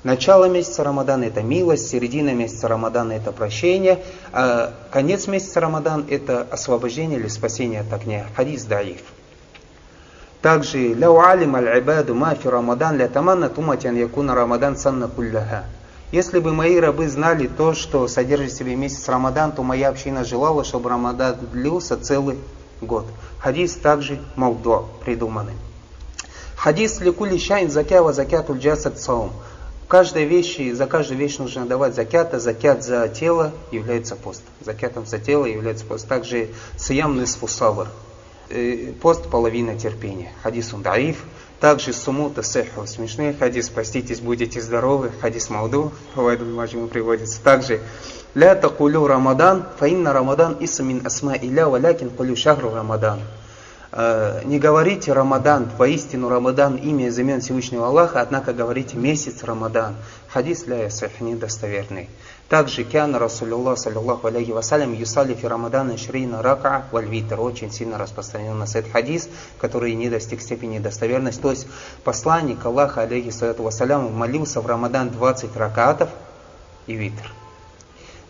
Начало 0.03 0.45
месяца 0.45 0.83
Рамадана 0.83 1.25
это 1.25 1.41
милость, 1.41 1.89
середина 1.89 2.33
месяца 2.33 2.67
Рамадана 2.67 3.13
это 3.13 3.31
прощение, 3.31 3.99
а 4.31 4.73
конец 4.91 5.27
месяца 5.27 5.59
Рамадан 5.59 6.05
это 6.09 6.47
освобождение 6.49 7.19
или 7.19 7.27
спасение 7.27 7.81
от 7.81 7.91
огня. 7.93 8.25
Хадис 8.35 8.63
даиф. 8.65 9.01
Также 10.41 10.93
«Ляу 10.93 11.19
алим 11.19 11.55
аль-ибаду 11.55 12.13
мафи 12.13 12.47
Рамадан 12.47 12.97
ля 12.97 13.07
таманна 13.07 13.49
туматян 13.49 13.95
якуна 13.95 14.35
Рамадан 14.35 14.77
санна 14.77 15.07
кулляха». 15.07 15.65
Если 16.11 16.39
бы 16.39 16.53
мои 16.53 16.79
рабы 16.79 17.09
знали 17.09 17.47
то, 17.47 17.73
что 17.73 18.07
содержит 18.07 18.51
в 18.51 18.57
себе 18.57 18.75
месяц 18.75 19.09
Рамадан, 19.09 19.51
то 19.51 19.61
моя 19.63 19.89
община 19.89 20.23
желала, 20.23 20.63
чтобы 20.63 20.89
Рамадан 20.89 21.35
длился 21.51 21.97
целый 21.97 22.37
год. 22.79 23.05
Хадис 23.39 23.75
также 23.75 24.19
молдо 24.35 24.85
придуманы. 25.03 25.51
Хадис 26.55 27.01
ликули 27.01 27.37
шайн 27.37 27.69
закява 27.69 28.13
закятуль 28.13 28.59
джасад 28.59 29.01
саум. 29.01 29.33
Каждой 29.89 30.25
вещи, 30.25 30.71
за 30.71 30.85
каждую 30.85 31.17
вещь 31.17 31.37
нужно 31.39 31.65
давать 31.65 31.95
закят, 31.95 32.33
а 32.33 32.39
закят 32.39 32.83
за 32.83 33.07
тело 33.09 33.51
является 33.71 34.15
пост. 34.15 34.43
Закятом 34.65 35.05
за 35.05 35.17
тело 35.17 35.45
является 35.45 35.85
пост. 35.85 36.07
Также 36.07 36.49
сиям 36.77 37.19
нисфусавр. 37.19 37.87
Э, 38.49 38.93
пост– 39.01 39.29
половина 39.31 39.77
терпения. 39.77 40.31
Хадис 40.43 40.73
Ундаиф. 40.73 41.23
Также 41.59 41.91
суму 41.91 42.29
тасеху 42.29 42.85
смешные 42.85 43.33
хадис, 43.33 43.69
поститесь, 43.69 44.19
будете 44.19 44.61
здоровы, 44.61 45.11
хадис 45.21 45.49
Мауду, 45.49 45.91
в 46.13 46.53
мажиму 46.53 46.87
приводится. 46.87 47.41
Также 47.41 47.81
ля 48.35 48.53
такулю 48.53 49.07
рамадан, 49.07 49.65
фаинна 49.79 50.13
рамадан 50.13 50.57
исамин 50.59 51.03
асма 51.03 51.33
иля, 51.33 51.67
валякин 51.67 52.11
кулю 52.11 52.35
шахру 52.35 52.69
рамадан. 52.69 53.21
Э, 53.91 54.41
не 54.43 54.59
говорите 54.59 55.13
Рамадан, 55.13 55.69
воистину 55.77 56.29
Рамадан, 56.29 56.75
имя 56.75 57.07
из 57.07 57.17
имен 57.17 57.39
Всевышнего 57.41 57.87
Аллаха, 57.87 58.21
однако 58.21 58.53
говорите 58.53 58.97
месяц 58.97 59.43
Рамадан. 59.43 59.95
Хадис 60.27 60.67
ля 60.67 60.83
ясах 60.83 61.21
недостоверный. 61.21 62.09
Также 62.49 62.85
Киана 62.85 63.19
Расулюллах, 63.19 63.77
саллиллаху 63.77 64.27
алейхи 64.27 64.51
вассалям, 64.51 64.93
юсали 64.93 65.33
фи 65.33 65.45
Рамадана 65.47 65.97
шрина 65.97 66.41
рака 66.41 66.85
вальвитр. 66.91 67.41
Очень 67.41 67.71
сильно 67.71 67.97
распространен 67.97 68.57
на 68.57 68.63
этот 68.63 68.89
хадис, 68.89 69.27
который 69.59 69.93
не 69.95 70.09
достиг 70.09 70.41
степени 70.41 70.79
достоверности. 70.79 71.41
То 71.41 71.51
есть 71.51 71.67
посланник 72.05 72.65
Аллаха, 72.65 73.01
алейхи 73.01 73.31
салату 73.31 73.63
вассалям, 73.63 74.13
молился 74.13 74.61
в 74.61 74.67
Рамадан 74.67 75.09
20 75.09 75.57
ракатов 75.57 76.09
и 76.85 76.93
витр. 76.93 77.33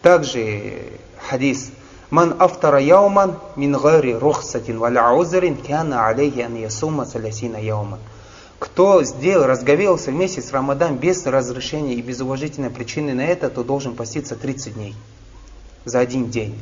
Также 0.01 0.81
хадис 1.29 1.71
Ман 2.09 2.35
афтара 2.39 2.79
яуман 2.79 3.35
мин 3.55 3.73
гари 3.73 4.13
рухсатин 4.13 4.79
валя 4.79 5.11
узрин 5.11 5.57
кяна 5.57 6.07
алейхи 6.07 6.39
ан 6.39 6.55
ясума 6.55 7.05
салясина 7.05 7.57
яуман. 7.57 7.99
Кто 8.59 9.03
сделал, 9.03 9.45
разговелся 9.45 10.11
в 10.11 10.15
месяц 10.15 10.51
Рамадан 10.51 10.97
без 10.97 11.25
разрешения 11.25 11.93
и 11.93 12.01
без 12.01 12.21
уважительной 12.21 12.71
причины 12.71 13.13
на 13.13 13.21
это, 13.21 13.49
то 13.49 13.63
должен 13.63 13.95
поститься 13.95 14.35
30 14.35 14.73
дней 14.73 14.95
за 15.85 15.99
один 15.99 16.29
день. 16.29 16.59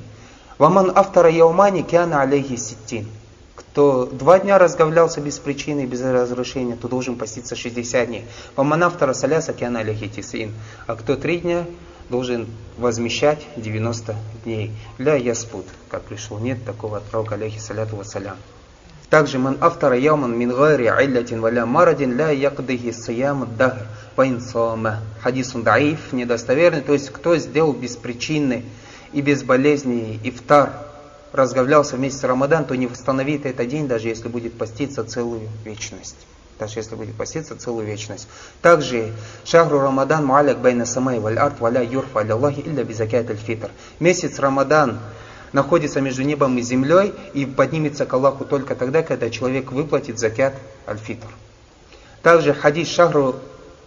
Ваман 0.58 0.92
автора 0.94 1.30
яумани 1.30 1.84
кяна 1.84 2.22
алейхи 2.22 2.58
ситтин. 2.58 3.08
Кто 3.56 4.06
два 4.06 4.40
дня 4.40 4.58
разговлялся 4.58 5.22
без 5.22 5.40
причины 5.40 5.82
и 5.82 5.86
без 5.86 6.02
разрешения, 6.02 6.76
то 6.76 6.90
должен 6.90 7.16
поститься 7.16 7.56
60 7.56 8.08
дней. 8.08 8.26
Ваман 8.56 8.84
автора 8.84 9.14
саляса 9.14 9.54
кяна 9.54 9.80
алейхи 9.80 10.08
тисин. 10.10 10.54
А 10.88 10.96
кто 10.96 11.16
три 11.16 11.40
дня 11.40 11.66
должен 12.10 12.48
возмещать 12.78 13.46
90 13.56 14.16
дней. 14.44 14.72
Для 14.98 15.16
яспут, 15.16 15.66
как 15.90 16.04
пришел, 16.04 16.40
нет 16.40 16.64
такого 16.66 16.98
от 16.98 17.04
пророка, 17.04 17.36
алейхи 17.36 17.60
саляту 17.60 17.96
вассалям. 17.96 18.38
Также 19.10 19.40
ман 19.40 19.58
автора 19.62 19.98
яман 19.98 20.38
мин 20.38 20.54
гайри 20.54 20.86
иллятин 20.86 21.42
валя 21.42 21.66
марадин 21.66 22.18
ля 22.18 22.32
якдихи 22.32 22.92
сиям 22.92 23.48
дахр 23.58 23.86
вайн 24.16 24.42
сома. 24.42 25.02
Хадисун 25.22 25.64
даиф, 25.64 26.14
недостоверный, 26.14 26.82
то 26.82 26.94
есть 26.94 27.10
кто 27.12 27.38
сделал 27.38 27.74
без 27.74 27.96
причины 27.96 28.66
и 29.14 29.22
без 29.22 29.44
болезни 29.44 30.20
ифтар, 30.24 30.72
разговлялся 31.32 31.96
вместе 31.96 32.20
с 32.20 32.24
Рамадан, 32.24 32.66
то 32.66 32.76
не 32.76 32.88
восстановит 32.88 33.46
этот 33.46 33.68
день, 33.68 33.88
даже 33.88 34.08
если 34.08 34.28
будет 34.28 34.58
поститься 34.58 35.04
целую 35.04 35.50
вечность 35.64 36.18
даже 36.60 36.80
если 36.80 36.96
будет 36.96 37.16
поститься 37.16 37.58
целую 37.58 37.86
вечность. 37.86 38.28
Также 38.62 39.12
شهر 39.44 39.80
رمضان 39.80 40.26
معلق 40.26 40.60
بين 40.60 40.86
السماء 40.86 41.20
والأرض 41.20 41.60
ولا 41.60 41.84
يرفع 41.84 42.22
إلى 42.22 42.62
الله 42.62 42.78
إلا 42.78 42.84
بزكاة 42.84 43.30
الفطر. 43.30 43.72
Месяц 44.00 44.40
Рамадан 44.40 45.00
находится 45.56 46.02
между 46.02 46.22
небом 46.24 46.58
и 46.58 46.62
землей 46.62 47.14
и 47.34 47.46
поднимется 47.46 48.06
к 48.06 48.14
Аллаху 48.14 48.44
только 48.44 48.76
тогда, 48.76 49.02
когда 49.02 49.30
человек 49.30 49.72
выплатит 49.72 50.20
закят 50.20 50.54
аль-фитр. 50.86 51.28
Также 52.22 52.54
хадис 52.54 52.90
شهر 52.90 53.36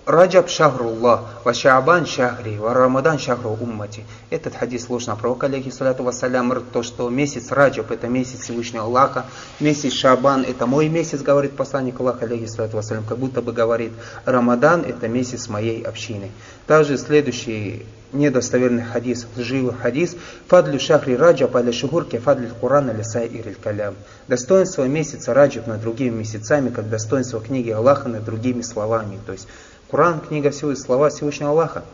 رجب 0.06 0.48
شهر 0.48 1.20
الله، 1.44 1.52
وشعبان 1.52 2.06
شهري، 2.06 2.56
ورمضان 2.56 3.18
شهر 3.18 3.50
أمتي. 3.50 4.04
Этот 4.30 4.54
хадис 4.56 4.86
сложно 4.86 5.14
пророк, 5.16 5.44
عليه 5.44 5.68
الصلاة 5.68 6.02
والسلام, 6.02 6.64
то, 6.72 6.82
что 6.82 7.10
месяц 7.10 7.52
Раджаб 7.52 7.90
это 7.90 8.08
месяц 8.08 8.40
Всевышнего 8.40 8.84
Аллаха, 8.84 9.26
месяц 9.60 9.92
Шабан 9.92 10.46
это 10.48 10.64
мой 10.66 10.88
месяц, 10.88 11.20
говорит 11.20 11.54
посланник 11.56 12.00
Аллаха, 12.00 12.24
алейхи 12.24 12.46
салату 12.46 12.78
вассалям, 12.78 13.04
как 13.04 13.18
будто 13.18 13.42
бы 13.42 13.52
говорит, 13.52 13.92
Рамадан 14.24 14.80
это 14.80 15.08
месяц 15.08 15.48
моей 15.48 15.82
общины. 15.82 16.30
Также 16.66 16.96
следующий 16.96 17.84
недостоверный 18.12 18.82
хадис, 18.82 19.26
лживый 19.36 19.74
хадис, 19.74 20.16
фадлю 20.46 20.80
шахри 20.80 21.14
раджаб 21.14 21.56
аля 21.56 21.72
шухурке 21.72 22.18
фадлю 22.18 22.48
Куран 22.60 22.90
аля 22.90 23.04
сайир 23.04 23.54
калям. 23.62 23.94
Достоинство 24.28 24.84
месяца 24.84 25.34
раджаб 25.34 25.66
над 25.66 25.80
другими 25.80 26.18
месяцами, 26.18 26.70
как 26.70 26.88
достоинство 26.88 27.40
книги 27.40 27.70
Аллаха 27.70 28.08
над 28.08 28.24
другими 28.24 28.62
словами. 28.62 29.18
То 29.26 29.32
есть 29.32 29.48
Коран, 29.90 30.20
книга 30.20 30.50
всего 30.50 30.74
слова 30.74 31.10
Всевышнего 31.10 31.50
Аллаха. 31.50 31.84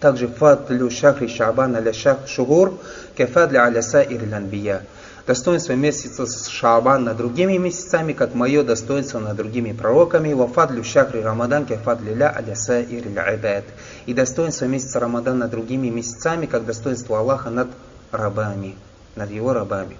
Также 0.00 0.28
фадлю 0.28 0.90
шахри 0.90 1.26
шабан 1.26 1.76
аля 1.76 1.92
шах 1.92 2.28
шугур, 2.28 2.78
кефадля 3.16 3.60
аля 3.64 3.82
саир 3.82 4.22
ланбия. 4.30 4.82
Достоинство 5.26 5.72
месяца 5.72 6.24
Шабан 6.48 7.02
над 7.02 7.16
другими 7.16 7.56
месяцами, 7.56 8.12
как 8.12 8.34
мое 8.34 8.62
достоинство 8.62 9.18
над 9.18 9.36
другими 9.36 9.72
пророками. 9.72 10.32
Вафадлю 10.32 10.84
шахри 10.84 11.18
Рамадан 11.18 11.66
кефадли 11.66 12.14
ля 12.14 12.32
аля 12.32 12.54
саир 12.54 13.08
ибад. 13.08 13.64
И 14.06 14.14
достоинство 14.14 14.66
месяца 14.66 15.00
Рамадан 15.00 15.38
над 15.38 15.50
другими 15.50 15.88
месяцами, 15.88 16.46
как 16.46 16.64
достоинство 16.64 17.18
Аллаха 17.18 17.50
над 17.50 17.66
рабами, 18.12 18.76
над 19.16 19.32
его 19.32 19.52
рабами. 19.52 19.96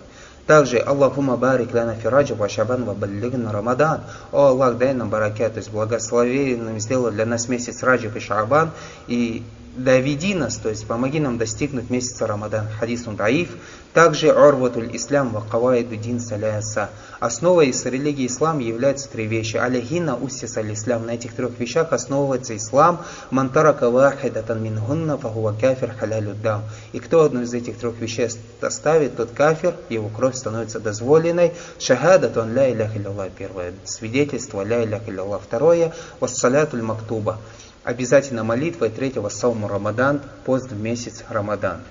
Также 0.46 0.78
Аллахума 0.78 1.36
барик 1.36 1.74
лана 1.74 1.96
фираджа 1.96 2.36
ва 2.36 2.48
шабан 2.48 2.84
ва 2.84 2.94
баллигна 2.94 3.50
Рамадан. 3.50 4.02
О 4.30 4.46
Аллах, 4.46 4.78
дай 4.78 4.94
нам 4.94 5.10
баракет, 5.10 5.54
то 5.54 5.58
есть 5.58 5.72
благословенным 5.72 6.78
сделал 6.78 7.10
для 7.10 7.26
нас 7.26 7.48
месяц 7.48 7.82
Раджаб 7.82 8.14
и 8.14 8.20
Шабан. 8.20 8.70
И 9.08 9.42
доведи 9.76 10.34
нас, 10.34 10.56
то 10.56 10.68
есть 10.68 10.86
помоги 10.86 11.20
нам 11.20 11.38
достигнуть 11.38 11.90
месяца 11.90 12.26
Рамадан. 12.26 12.66
Хадисун 12.78 13.16
даиф. 13.16 13.50
Также 13.92 14.30
Орватуль 14.30 14.94
Ислам 14.94 15.30
ва 15.30 15.42
Кавайду 15.50 15.96
Дин 15.96 16.20
Саляса. 16.20 16.90
Основой 17.18 17.68
из 17.68 17.84
религии 17.86 18.26
ислам 18.26 18.58
являются 18.58 19.08
три 19.08 19.26
вещи. 19.26 19.56
Алихина 19.56 20.16
уссис 20.16 20.56
аль 20.58 20.72
ислам. 20.74 21.06
На 21.06 21.12
этих 21.12 21.34
трех 21.34 21.58
вещах 21.58 21.92
основывается 21.92 22.56
ислам. 22.56 23.02
Мантара 23.30 23.72
кавахидатан 23.72 24.62
мингунна 24.62 25.16
фахуа 25.16 25.52
кафир 25.52 25.92
халялюддам. 25.92 26.64
И 26.92 26.98
кто 26.98 27.22
одну 27.22 27.42
из 27.42 27.54
этих 27.54 27.78
трех 27.78 27.98
вещей 27.98 28.28
оставит, 28.60 29.16
тот 29.16 29.30
кафир, 29.30 29.74
его 29.88 30.08
кровь 30.10 30.34
становится 30.34 30.78
дозволенной. 30.78 31.52
Шахадатун 31.78 32.52
ля 32.52 32.70
илях. 32.70 32.90
Первое. 33.38 33.72
Свидетельство 33.84 34.62
ля 34.62 34.84
илях. 34.84 35.02
Второе. 35.42 35.94
Вассалятуль 36.20 36.82
мактуба. 36.82 37.38
Обязательно 37.86 38.42
молитва. 38.42 38.86
И 38.86 38.88
третье. 38.90 39.20
Вассалму 39.20 39.68
Рамадан. 39.68 40.20
Пост 40.44 40.72
в 40.72 40.76
месяц 40.76 41.22
Рамадан. 41.28 41.82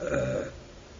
Э, 0.00 0.46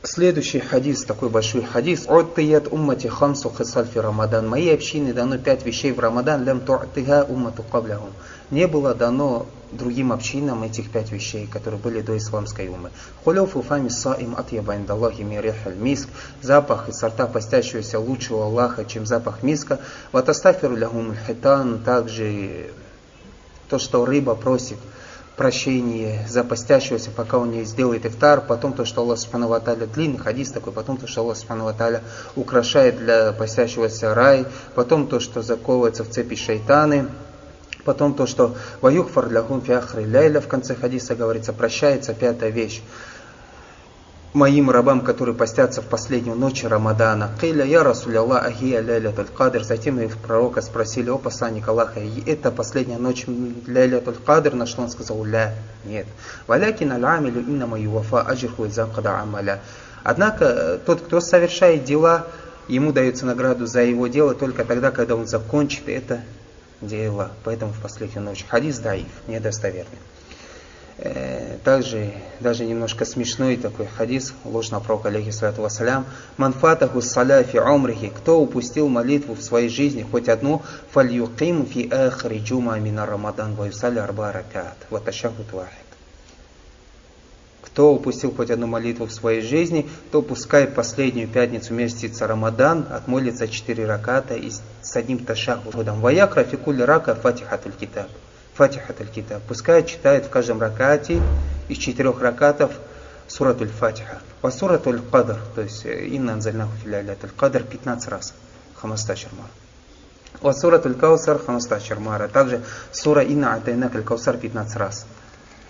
следующий 0.04 0.61
хадис, 0.61 1.02
такой 1.02 1.28
большой 1.28 1.64
хадис. 1.64 2.07
Оттият 2.07 2.72
уммати 2.72 3.09
хамсу 3.09 3.50
хисаль 3.50 3.87
фи 3.87 3.98
Рамадан. 3.98 4.48
Моей 4.48 4.72
общине 4.72 5.12
дано 5.12 5.38
пять 5.38 5.66
вещей 5.66 5.90
в 5.90 5.98
Рамадан. 5.98 6.44
Лям 6.44 6.61
ту'тига 6.61 7.24
уммату 7.24 7.64
каблягум. 7.64 8.12
Не 8.52 8.68
было 8.68 8.94
дано 8.94 9.46
другим 9.72 10.12
общинам 10.12 10.62
этих 10.62 10.88
пять 10.92 11.11
вещей, 11.11 11.48
которые 11.48 11.80
были 11.80 12.00
до 12.00 12.16
исламской 12.16 12.68
умы. 12.68 12.90
Хулёф 13.24 13.57
уфами 13.57 13.88
саим 13.88 14.37
атьяба 14.37 14.76
индаллахи 14.76 15.22
мирихаль 15.22 15.74
миск. 15.74 16.09
Запах 16.42 16.88
из 16.88 16.98
сорта 16.98 17.26
постящегося 17.26 17.98
лучшего 17.98 18.44
Аллаха, 18.44 18.85
чем 18.85 19.04
запах 19.04 19.42
миска. 19.42 19.80
Ватастафиру 20.12 20.76
лягум 20.76 21.16
хитан. 21.26 21.80
Также 21.83 22.70
то, 23.68 23.79
что 23.79 24.05
рыба 24.05 24.35
просит 24.35 24.79
прощение 25.37 26.24
за 26.29 26.44
постящегося, 26.44 27.11
пока 27.11 27.38
он 27.38 27.50
не 27.50 27.64
сделает 27.64 28.07
ифтар, 28.07 28.40
потом 28.40 28.72
то, 28.72 28.85
что 28.85 29.00
Аллах 29.00 29.18
Субхану 29.18 29.48
Ваталя, 29.48 29.87
длинный 29.87 30.18
хадис 30.18 30.50
такой, 30.50 30.72
потом 30.72 30.96
то, 30.96 31.07
что 31.07 31.22
Аллах 31.22 31.37
Субхану 31.37 31.64
Ваталя 31.64 32.03
украшает 32.37 32.98
для 32.98 33.33
постящегося 33.33 34.14
рай, 34.14 34.46
потом 34.74 35.09
то, 35.09 35.18
что 35.18 35.42
заковывается 35.42 36.05
в 36.05 36.11
цепи 36.11 36.37
шайтаны, 36.37 37.09
потом 37.85 38.14
то, 38.14 38.27
что 38.27 38.55
ваюхфар 38.81 39.29
для 39.29 39.42
гум 39.42 39.61
фиахри 39.61 40.05
ляйля, 40.05 40.40
в 40.40 40.46
конце 40.46 40.74
хадиса 40.74 41.16
говорится, 41.16 41.53
прощается 41.53 42.14
пятая 42.14 42.50
вещь 42.50 42.83
моим 44.35 44.68
рабам, 44.68 45.01
которые 45.01 45.35
постятся 45.35 45.81
в 45.81 45.87
последнюю 45.87 46.37
ночь 46.37 46.64
Рамадана. 46.64 47.31
Киля 47.40 47.64
я 47.64 47.85
Расуль 47.85 48.18
Аллах 48.18 48.44
ахия 48.44 48.81
ляйлятуль 48.81 49.27
кадр. 49.27 49.62
Затем 49.62 50.01
их 50.01 50.18
пророка 50.18 50.61
спросили, 50.61 51.09
о 51.09 51.18
посланник 51.18 51.68
Аллаха, 51.68 52.01
это 52.27 52.51
последняя 52.51 52.99
ночь 52.99 53.25
ляйлятуль 53.66 54.16
кадр, 54.27 54.55
на 54.55 54.66
что 54.66 54.83
он 54.83 54.90
сказал, 54.90 55.25
ля, 55.25 55.55
нет. 55.85 56.07
Валякин 56.49 56.92
аль-амилю 56.92 57.40
иннама 57.40 57.79
ювафа 57.79 58.23
аджирху 58.23 58.66
изакада 58.66 59.20
амаля. 59.20 59.61
Однако 60.03 60.81
тот, 60.85 61.01
кто 61.01 61.20
совершает 61.20 61.85
дела, 61.85 62.27
ему 62.66 62.92
дается 62.92 63.27
награду 63.27 63.66
за 63.66 63.83
его 63.83 64.09
дело 64.09 64.35
только 64.35 64.64
тогда, 64.64 64.90
когда 64.90 65.14
он 65.14 65.29
закончит 65.29 65.88
это 65.88 66.20
дело. 66.81 67.31
Поэтому 67.44 67.73
в 67.73 67.81
последнюю 67.81 68.25
ночь. 68.25 68.44
Хадис 68.49 68.81
даиф, 68.81 69.07
недостоверный. 69.29 69.99
Также 71.62 72.12
даже 72.40 72.64
немножко 72.64 73.05
смешной 73.05 73.57
такой 73.57 73.87
хадис, 73.87 74.35
ложно 74.45 74.81
пророк, 74.81 75.07
алейхи 75.07 75.31
салату 75.31 75.62
вассалям, 75.62 76.07
манфатаху 76.37 77.01
саляфи 77.01 77.59
умрихи, 77.59 78.11
кто 78.14 78.40
упустил 78.40 78.88
молитву 78.88 79.35
в 79.35 79.43
своей 79.43 79.69
жизни, 79.69 80.07
хоть 80.11 80.29
одну, 80.29 80.62
фальюким 80.90 81.67
фи 81.67 81.88
ахри 81.90 82.38
джума 82.38 82.79
мина 82.79 83.07
рамадан 83.07 83.55
ваюсали 83.55 83.99
арба 83.99 84.33
ракат, 84.33 84.77
ваташахут 84.90 85.53
вахид. 85.53 85.85
Кто 87.75 87.93
упустил 87.93 88.33
хоть 88.33 88.51
одну 88.51 88.69
молитву 88.69 89.07
в 89.07 89.12
своей 89.12 89.40
жизни, 89.40 89.88
то 90.12 90.23
пускай 90.23 90.69
последнюю 90.69 91.27
пятницу 91.27 91.75
месяца 91.75 92.29
Рамадан 92.29 92.87
отмолится 92.88 93.49
четыре 93.49 93.85
раката 93.85 94.35
и 94.35 94.51
с 94.51 94.95
одним 94.95 95.25
ташахудом. 95.25 96.01
Ваяк 96.01 96.37
рафикуль 96.37 96.85
рака 96.85 97.17
фатихатуль 97.17 97.73
китаб. 97.73 98.09
فاتحة 98.55 99.01
الكتاب. 99.01 99.42
Пускай 99.43 99.85
читает 99.85 100.27
в 100.27 100.31
каждом 100.31 100.61
ракате 100.61 101.21
из 101.69 101.79
четырех 101.79 102.21
ракатов 102.21 102.73
سورة 103.27 103.61
الفاتحة. 103.61 104.20
وسورة 104.42 104.87
القدر, 104.87 105.38
то 105.55 105.62
есть 105.62 105.85
э, 105.85 106.07
إنا 106.07 106.35
أنزلناه 106.35 106.73
في 106.83 106.96
ليلة 106.96 107.23
القدر 107.25 107.64
15 107.64 108.09
раз. 108.09 108.35
خمسة 108.77 109.16
عشر 109.16 109.33
مرة. 109.33 109.49
وسورة 110.40 110.53
الكوثر 110.53 110.87
خمسة 110.87 111.38
عشر 111.38 111.81
مرة. 111.81 112.29
Также 112.29 112.62
сура 112.93 113.23
إنا 113.23 113.55
أعطيناك 113.55 113.94
الكوثر 113.94 114.37
15 114.37 114.77
раз. 114.77 115.07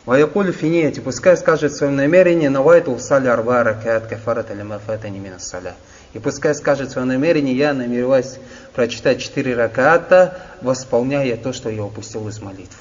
ويقول 0.07 0.53
في 0.53 0.66
نيته, 0.66 1.01
пускай 1.01 1.35
скажет 1.35 1.73
в 1.73 1.77
своем 1.77 1.97
намерении, 1.97 2.49
نويت 2.49 2.93
أصلي 2.93 3.27
أربع 3.27 3.65
ركعات 3.65 4.07
كفارة 4.07 4.51
لما 4.51 4.73
فاتني 4.73 5.19
من 5.19 5.49
الصلاة. 5.49 5.75
И 6.13 6.19
пускай 6.19 6.55
скажет 6.55 6.91
в 6.91 6.93
своем 6.93 7.09
намерении, 7.09 7.55
я 7.55 7.73
намереваюсь 7.73 8.39
прочитать 8.75 9.23
четыре 9.23 9.57
раката, 9.57 10.43
восполняя 10.61 11.37
то, 11.39 11.55
что 11.55 11.71
я 11.71 11.85
упустил 11.85 12.29
из 12.29 12.39
молитв. 12.41 12.77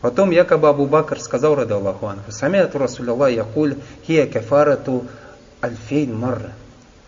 Потом 0.00 0.30
якобы 0.30 0.68
Абу 0.68 0.86
Бакр 0.86 1.18
сказал, 1.18 1.56
рада 1.56 1.74
Аллаху 1.74 2.06
анху, 2.06 2.30
самиату 2.30 2.78
Расуляллах 2.78 3.32
якуль 3.32 3.76
хия 4.06 4.26
кафарату 4.26 5.06
альфейн 5.60 6.14
марра. 6.16 6.52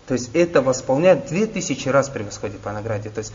То 0.07 0.13
есть 0.13 0.31
это 0.33 0.61
восполняет 0.61 1.27
две 1.27 1.45
тысячи 1.45 1.87
раз 1.87 2.09
превосходит 2.09 2.59
по 2.59 2.73
награде. 2.73 3.09
То 3.09 3.19
есть, 3.19 3.33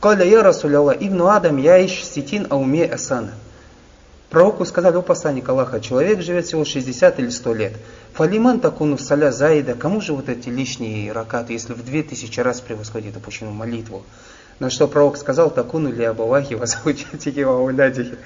Каля 0.00 0.24
я 0.24 0.42
Расуляллах, 0.42 0.96
Ибн 1.00 1.22
Адам, 1.22 1.58
я 1.58 1.76
ищ 1.84 2.04
сетин 2.04 2.46
ауме 2.48 2.86
асана. 2.86 3.32
Пророку 4.30 4.64
сказали, 4.64 4.96
о 4.96 5.02
посланник 5.02 5.48
Аллаха, 5.48 5.80
человек 5.80 6.20
живет 6.20 6.46
всего 6.46 6.64
60 6.64 7.18
или 7.20 7.28
100 7.28 7.54
лет. 7.54 7.72
Фалиман 8.14 8.60
такуну 8.60 8.98
саля 8.98 9.30
заида, 9.30 9.74
кому 9.74 10.00
же 10.00 10.12
вот 10.12 10.28
эти 10.28 10.48
лишние 10.48 11.12
ракаты, 11.12 11.52
если 11.52 11.72
в 11.72 11.84
2000 11.84 12.40
раз 12.40 12.60
превосходит 12.60 13.16
опущенную 13.16 13.54
молитву? 13.54 14.02
На 14.58 14.70
что 14.70 14.88
пророк 14.88 15.16
сказал, 15.16 15.50
такуну 15.50 15.92
ли 15.92 16.04
абавахи 16.04 16.54
возвучатики 16.54 17.40
ваулядихи, 17.40 18.16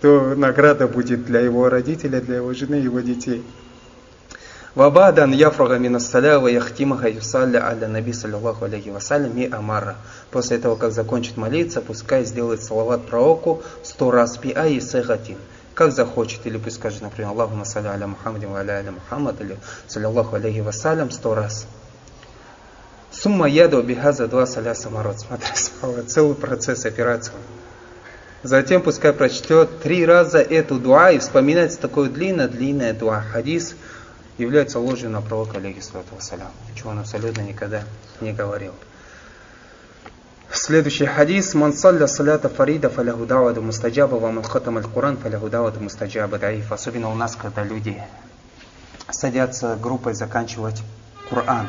то 0.00 0.34
награда 0.34 0.86
будет 0.86 1.24
для 1.24 1.40
его 1.40 1.68
родителя, 1.68 2.20
для 2.20 2.36
его 2.36 2.52
жены, 2.52 2.76
его 2.76 3.00
детей. 3.00 3.42
Вабадан 4.74 5.32
яфрага 5.32 5.78
минассаля 5.78 6.38
ва 6.40 6.48
яхтимаха 6.48 7.08
юсалля 7.08 7.64
аля 7.68 7.88
наби 7.88 8.12
саллаллаху 8.12 8.64
алейхи 8.64 8.88
вассалям 8.90 9.36
и 9.38 9.50
амара. 9.50 9.96
После 10.30 10.58
того, 10.58 10.76
как 10.76 10.92
закончит 10.92 11.36
молиться, 11.36 11.80
пускай 11.80 12.24
сделает 12.24 12.62
салават 12.62 13.06
пророку 13.06 13.62
сто 13.82 14.10
раз 14.10 14.36
пи 14.36 14.48
и 14.50 14.80
сехатин 14.80 15.38
как 15.74 15.92
захочет, 15.92 16.46
или 16.46 16.56
пусть 16.56 16.76
скажет, 16.76 17.02
например, 17.02 17.30
Аллаху 17.30 17.56
насаля 17.56 17.90
аля 17.90 18.06
Мухаммадин 18.06 18.50
ва 18.50 18.60
аля 18.60 18.74
аля 18.74 18.92
Мухаммад, 18.92 19.40
или 19.40 19.58
саллиллаху 19.88 20.36
алейхи 20.36 20.60
вассалям 20.60 21.10
сто 21.10 21.34
раз. 21.34 21.66
Сумма 23.10 23.48
яду 23.48 23.82
бихаза 23.82 24.26
два 24.26 24.46
саля 24.46 24.74
самарот. 24.74 25.20
Смотри, 25.20 25.48
целый 26.06 26.34
процесс 26.34 26.84
операции. 26.84 27.32
Затем 28.42 28.82
пускай 28.82 29.12
прочтет 29.12 29.80
три 29.80 30.04
раза 30.04 30.38
эту 30.38 30.78
дуа 30.78 31.10
и 31.10 31.18
вспоминается 31.18 31.80
такое 31.80 32.10
длинное-длинное 32.10 32.92
дуа. 32.92 33.22
Хадис 33.32 33.74
является 34.38 34.78
ложью 34.78 35.10
на 35.10 35.20
пророка, 35.20 35.58
алейхиссалату 35.58 36.14
вассалям, 36.14 36.50
чего 36.74 36.90
он 36.90 36.98
абсолютно 36.98 37.42
никогда 37.42 37.84
не 38.20 38.32
говорил. 38.32 38.72
Следующий 40.50 41.06
хадис. 41.06 41.54
Ман 41.54 41.72
салля 41.72 42.06
салята 42.06 42.48
фарида 42.48 42.88
фаляху 42.88 43.60
мустаджаба, 43.60 44.14
ва 44.16 44.30
ман 44.30 44.44
хатам 44.44 44.78
аль-Куран 44.78 45.16
фаляху 45.16 45.48
мустаджаба 45.80 46.38
даиф. 46.38 46.70
Особенно 46.72 47.10
у 47.10 47.14
нас, 47.14 47.36
когда 47.36 47.64
люди 47.64 48.00
садятся 49.10 49.76
группой 49.80 50.14
заканчивать 50.14 50.82
Коран 51.28 51.68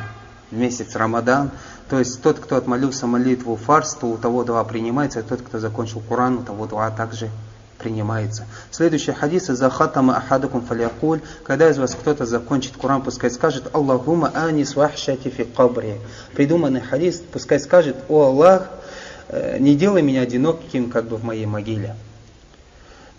в 0.52 0.56
месяц 0.56 0.96
Рамадан. 0.96 1.52
То 1.90 2.00
есть 2.00 2.22
тот, 2.22 2.40
кто 2.40 2.58
отмолился 2.58 3.08
молитву 3.08 3.56
фарс, 3.56 3.96
то 3.96 4.08
у 4.08 4.18
того 4.18 4.44
дуа 4.44 4.64
принимается, 4.64 5.20
а 5.20 5.24
тот, 5.24 5.42
кто 5.42 5.60
закончил 5.60 6.02
Коран, 6.08 6.38
у 6.38 6.44
того 6.44 6.68
дуа 6.68 6.90
также 6.92 7.30
принимается. 7.78 8.46
Следующий 8.72 9.12
хадис 9.12 9.50
из 9.50 9.62
Ахатама 9.62 10.18
Ахадакум 10.18 10.66
Фалякуль, 10.66 11.22
когда 11.44 11.70
из 11.70 11.78
вас 11.78 11.96
кто-то 11.96 12.26
закончит 12.26 12.74
Коран, 12.78 13.02
пускай 13.02 13.30
скажет 13.30 13.70
Аллахума 13.74 14.32
анис 14.34 14.76
вахшати 14.76 15.30
фи 15.30 15.44
кабри. 15.44 15.96
Придуманный 16.34 16.82
хадис, 16.82 17.22
пускай 17.32 17.60
скажет, 17.60 17.96
о 18.10 18.24
Аллах, 18.24 18.70
э, 19.28 19.58
не 19.60 19.76
делай 19.76 20.02
меня 20.02 20.22
одиноким 20.22 20.90
как 20.90 21.06
бы 21.06 21.18
в 21.18 21.24
моей 21.24 21.46
могиле. 21.46 21.96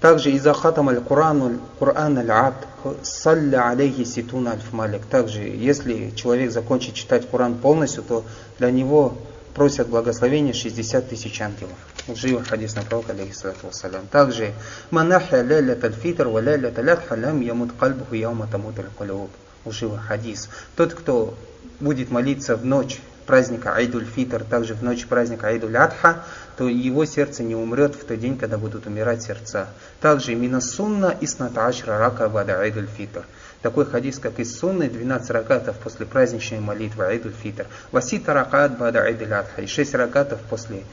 Также 0.00 0.30
из 0.30 0.46
Ахатам 0.46 0.90
аль-Куран 0.90 1.60
Куран 1.78 2.18
аль-Абд 2.18 2.66
салля 3.02 3.70
алейхи 3.70 4.04
ситуна 4.04 4.58
аль 4.78 5.00
Также, 5.10 5.40
если 5.42 6.10
человек 6.14 6.50
закончит 6.50 6.94
читать 6.94 7.28
Коран 7.30 7.54
полностью, 7.54 8.02
то 8.02 8.24
для 8.58 8.70
него 8.70 9.14
просят 9.56 9.88
благословения 9.88 10.52
60 10.52 11.08
тысяч 11.08 11.40
ангелов. 11.40 11.72
Живо 12.14 12.44
хадис 12.44 12.76
на 12.76 12.82
пророка, 12.82 13.12
алейхиссалату 13.12 13.68
вассалям. 13.68 14.06
Также, 14.06 14.52
манахя 14.90 15.40
лялят 15.40 15.82
аль-фитр 15.82 16.28
ва 16.28 16.40
лялят 16.40 16.78
аль-адха 16.78 17.16
лям 17.16 17.40
ямут 17.40 17.70
кальбуху 17.80 18.14
яума 18.14 18.46
тамут 18.46 18.78
аль-кулуб. 18.78 19.30
Живо 19.64 19.96
хадис. 19.96 20.50
Тот, 20.76 20.92
кто 20.92 21.34
будет 21.80 22.10
молиться 22.10 22.54
в 22.54 22.66
ночь 22.66 23.00
праздника 23.26 23.74
Айдуль-Фитр, 23.74 24.44
также 24.44 24.74
в 24.74 24.82
ночь 24.82 25.06
праздника 25.06 25.48
Айдуль-Адха, 25.48 26.22
то 26.58 26.68
его 26.68 27.06
сердце 27.06 27.42
не 27.42 27.56
умрет 27.56 27.94
в 27.94 28.04
тот 28.04 28.20
день, 28.20 28.38
когда 28.38 28.58
будут 28.58 28.86
умирать 28.86 29.22
сердца. 29.22 29.68
Также 30.02 30.34
минасунна 30.34 31.16
исната 31.22 31.72
рака 31.86 32.28
бада 32.28 32.60
Айдуль-Фитр. 32.62 33.24
Такой 33.66 33.84
хадис, 33.84 34.20
как 34.20 34.38
из 34.38 34.56
сунны, 34.56 34.88
12 34.88 35.28
ракатов 35.30 35.76
после 35.82 36.06
праздничной 36.06 36.60
молитвы 36.60 37.04
Айдуль 37.04 37.32
Фитр. 37.32 37.66
Васита 37.90 38.32
ракат 38.32 38.78
бада 38.78 39.02
Айдуль 39.02 39.32
Адха. 39.32 39.60
И 39.60 39.66
6 39.66 39.94
ракатов 39.94 40.38
после 40.48 40.84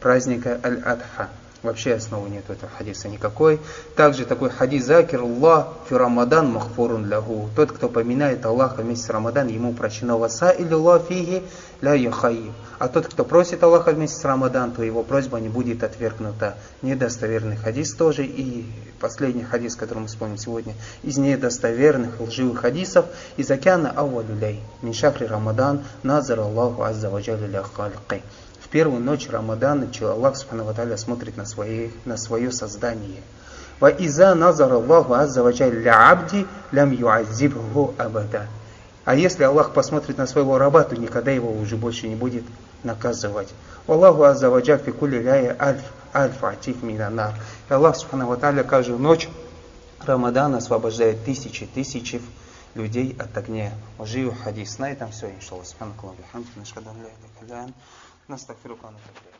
праздника 0.00 0.60
Аль-Адха. 0.62 1.30
Вообще 1.62 1.94
основы 1.94 2.30
нет 2.30 2.48
этого 2.48 2.70
хадиса 2.78 3.08
никакой. 3.08 3.60
Также 3.94 4.24
такой 4.24 4.48
хадис 4.48 4.86
Закир 4.86 5.20
Аллах 5.20 5.68
фи 5.88 5.94
Рамадан 5.94 6.50
махфурун 6.50 7.06
лягу. 7.06 7.50
Тот, 7.54 7.72
кто 7.72 7.90
поминает 7.90 8.46
Аллаха 8.46 8.82
с 8.82 9.10
Рамадан, 9.10 9.48
ему 9.48 9.74
прощено 9.74 10.16
васа 10.16 10.50
или 10.50 10.74
фиги 11.06 11.42
ля 11.82 11.92
яхаи. 11.92 12.50
А 12.78 12.88
тот, 12.88 13.08
кто 13.08 13.26
просит 13.26 13.62
Аллаха 13.62 13.90
вместе 13.90 14.18
с 14.18 14.24
Рамадан, 14.24 14.72
то 14.72 14.82
его 14.82 15.02
просьба 15.02 15.38
не 15.38 15.50
будет 15.50 15.84
отвергнута. 15.84 16.56
Недостоверный 16.80 17.56
хадис 17.56 17.92
тоже 17.92 18.24
и 18.24 18.64
последний 18.98 19.44
хадис, 19.44 19.76
который 19.76 19.98
мы 19.98 20.06
вспомним 20.06 20.38
сегодня, 20.38 20.72
из 21.02 21.18
недостоверных 21.18 22.20
лживых 22.20 22.60
хадисов 22.60 23.04
из 23.36 23.50
океана 23.50 23.90
Ауалюлей. 23.90 24.60
Миншахри 24.80 25.26
Рамадан 25.26 25.84
назар 26.02 26.40
Аллаху 26.40 26.82
Азза 26.84 27.10
Ваджалю 27.10 27.62
халқи. 27.76 28.22
Первую 28.70 29.02
ночь 29.02 29.28
Рамадана 29.28 29.88
Аллах 30.00 30.36
Субхану 30.36 30.64
смотрит 30.96 31.36
на, 31.36 31.44
свои, 31.44 31.90
на 32.04 32.16
свое 32.16 32.52
создание. 32.52 33.20
Ва 33.80 33.88
иза 33.88 34.34
назар 34.36 34.72
Аллаху 34.72 35.14
Азза 35.14 35.42
Ваджалю 35.42 35.82
абди 35.92 36.46
лям 36.70 36.92
юазибху 36.92 37.94
абада. 37.98 38.46
А 39.04 39.16
если 39.16 39.42
Аллах 39.42 39.72
посмотрит 39.72 40.18
на 40.18 40.26
своего 40.28 40.56
раба, 40.56 40.84
то 40.84 40.96
никогда 40.96 41.32
его 41.32 41.50
уже 41.50 41.76
больше 41.76 42.06
не 42.06 42.14
будет 42.14 42.44
наказывать. 42.84 43.48
Аллаху 43.88 44.22
Аззаваджа 44.22 44.78
фи 44.78 44.92
кули 44.92 45.20
ляя 45.20 45.56
альф, 45.58 45.82
альф 46.14 46.44
атиф 46.44 46.80
минанар. 46.84 47.34
Аллах 47.68 47.96
Субхану 47.96 48.38
каждую 48.64 49.00
ночь 49.00 49.28
Рамадан 50.06 50.54
освобождает 50.54 51.24
тысячи, 51.24 51.66
тысячи 51.66 52.22
людей 52.76 53.16
от 53.18 53.36
огня. 53.36 53.72
Оживу 53.98 54.32
хадис. 54.44 54.78
На 54.78 54.92
этом 54.92 55.10
все, 55.10 55.28
иншаллах. 55.28 55.66
Субхану 55.66 55.92
Аллаху, 56.00 56.16
бихамдихи, 56.22 56.58
нашкадан 56.58 56.94
ля, 57.48 57.66
ля, 58.30 58.36
ля, 58.36 58.90
настагфирука, 58.92 59.39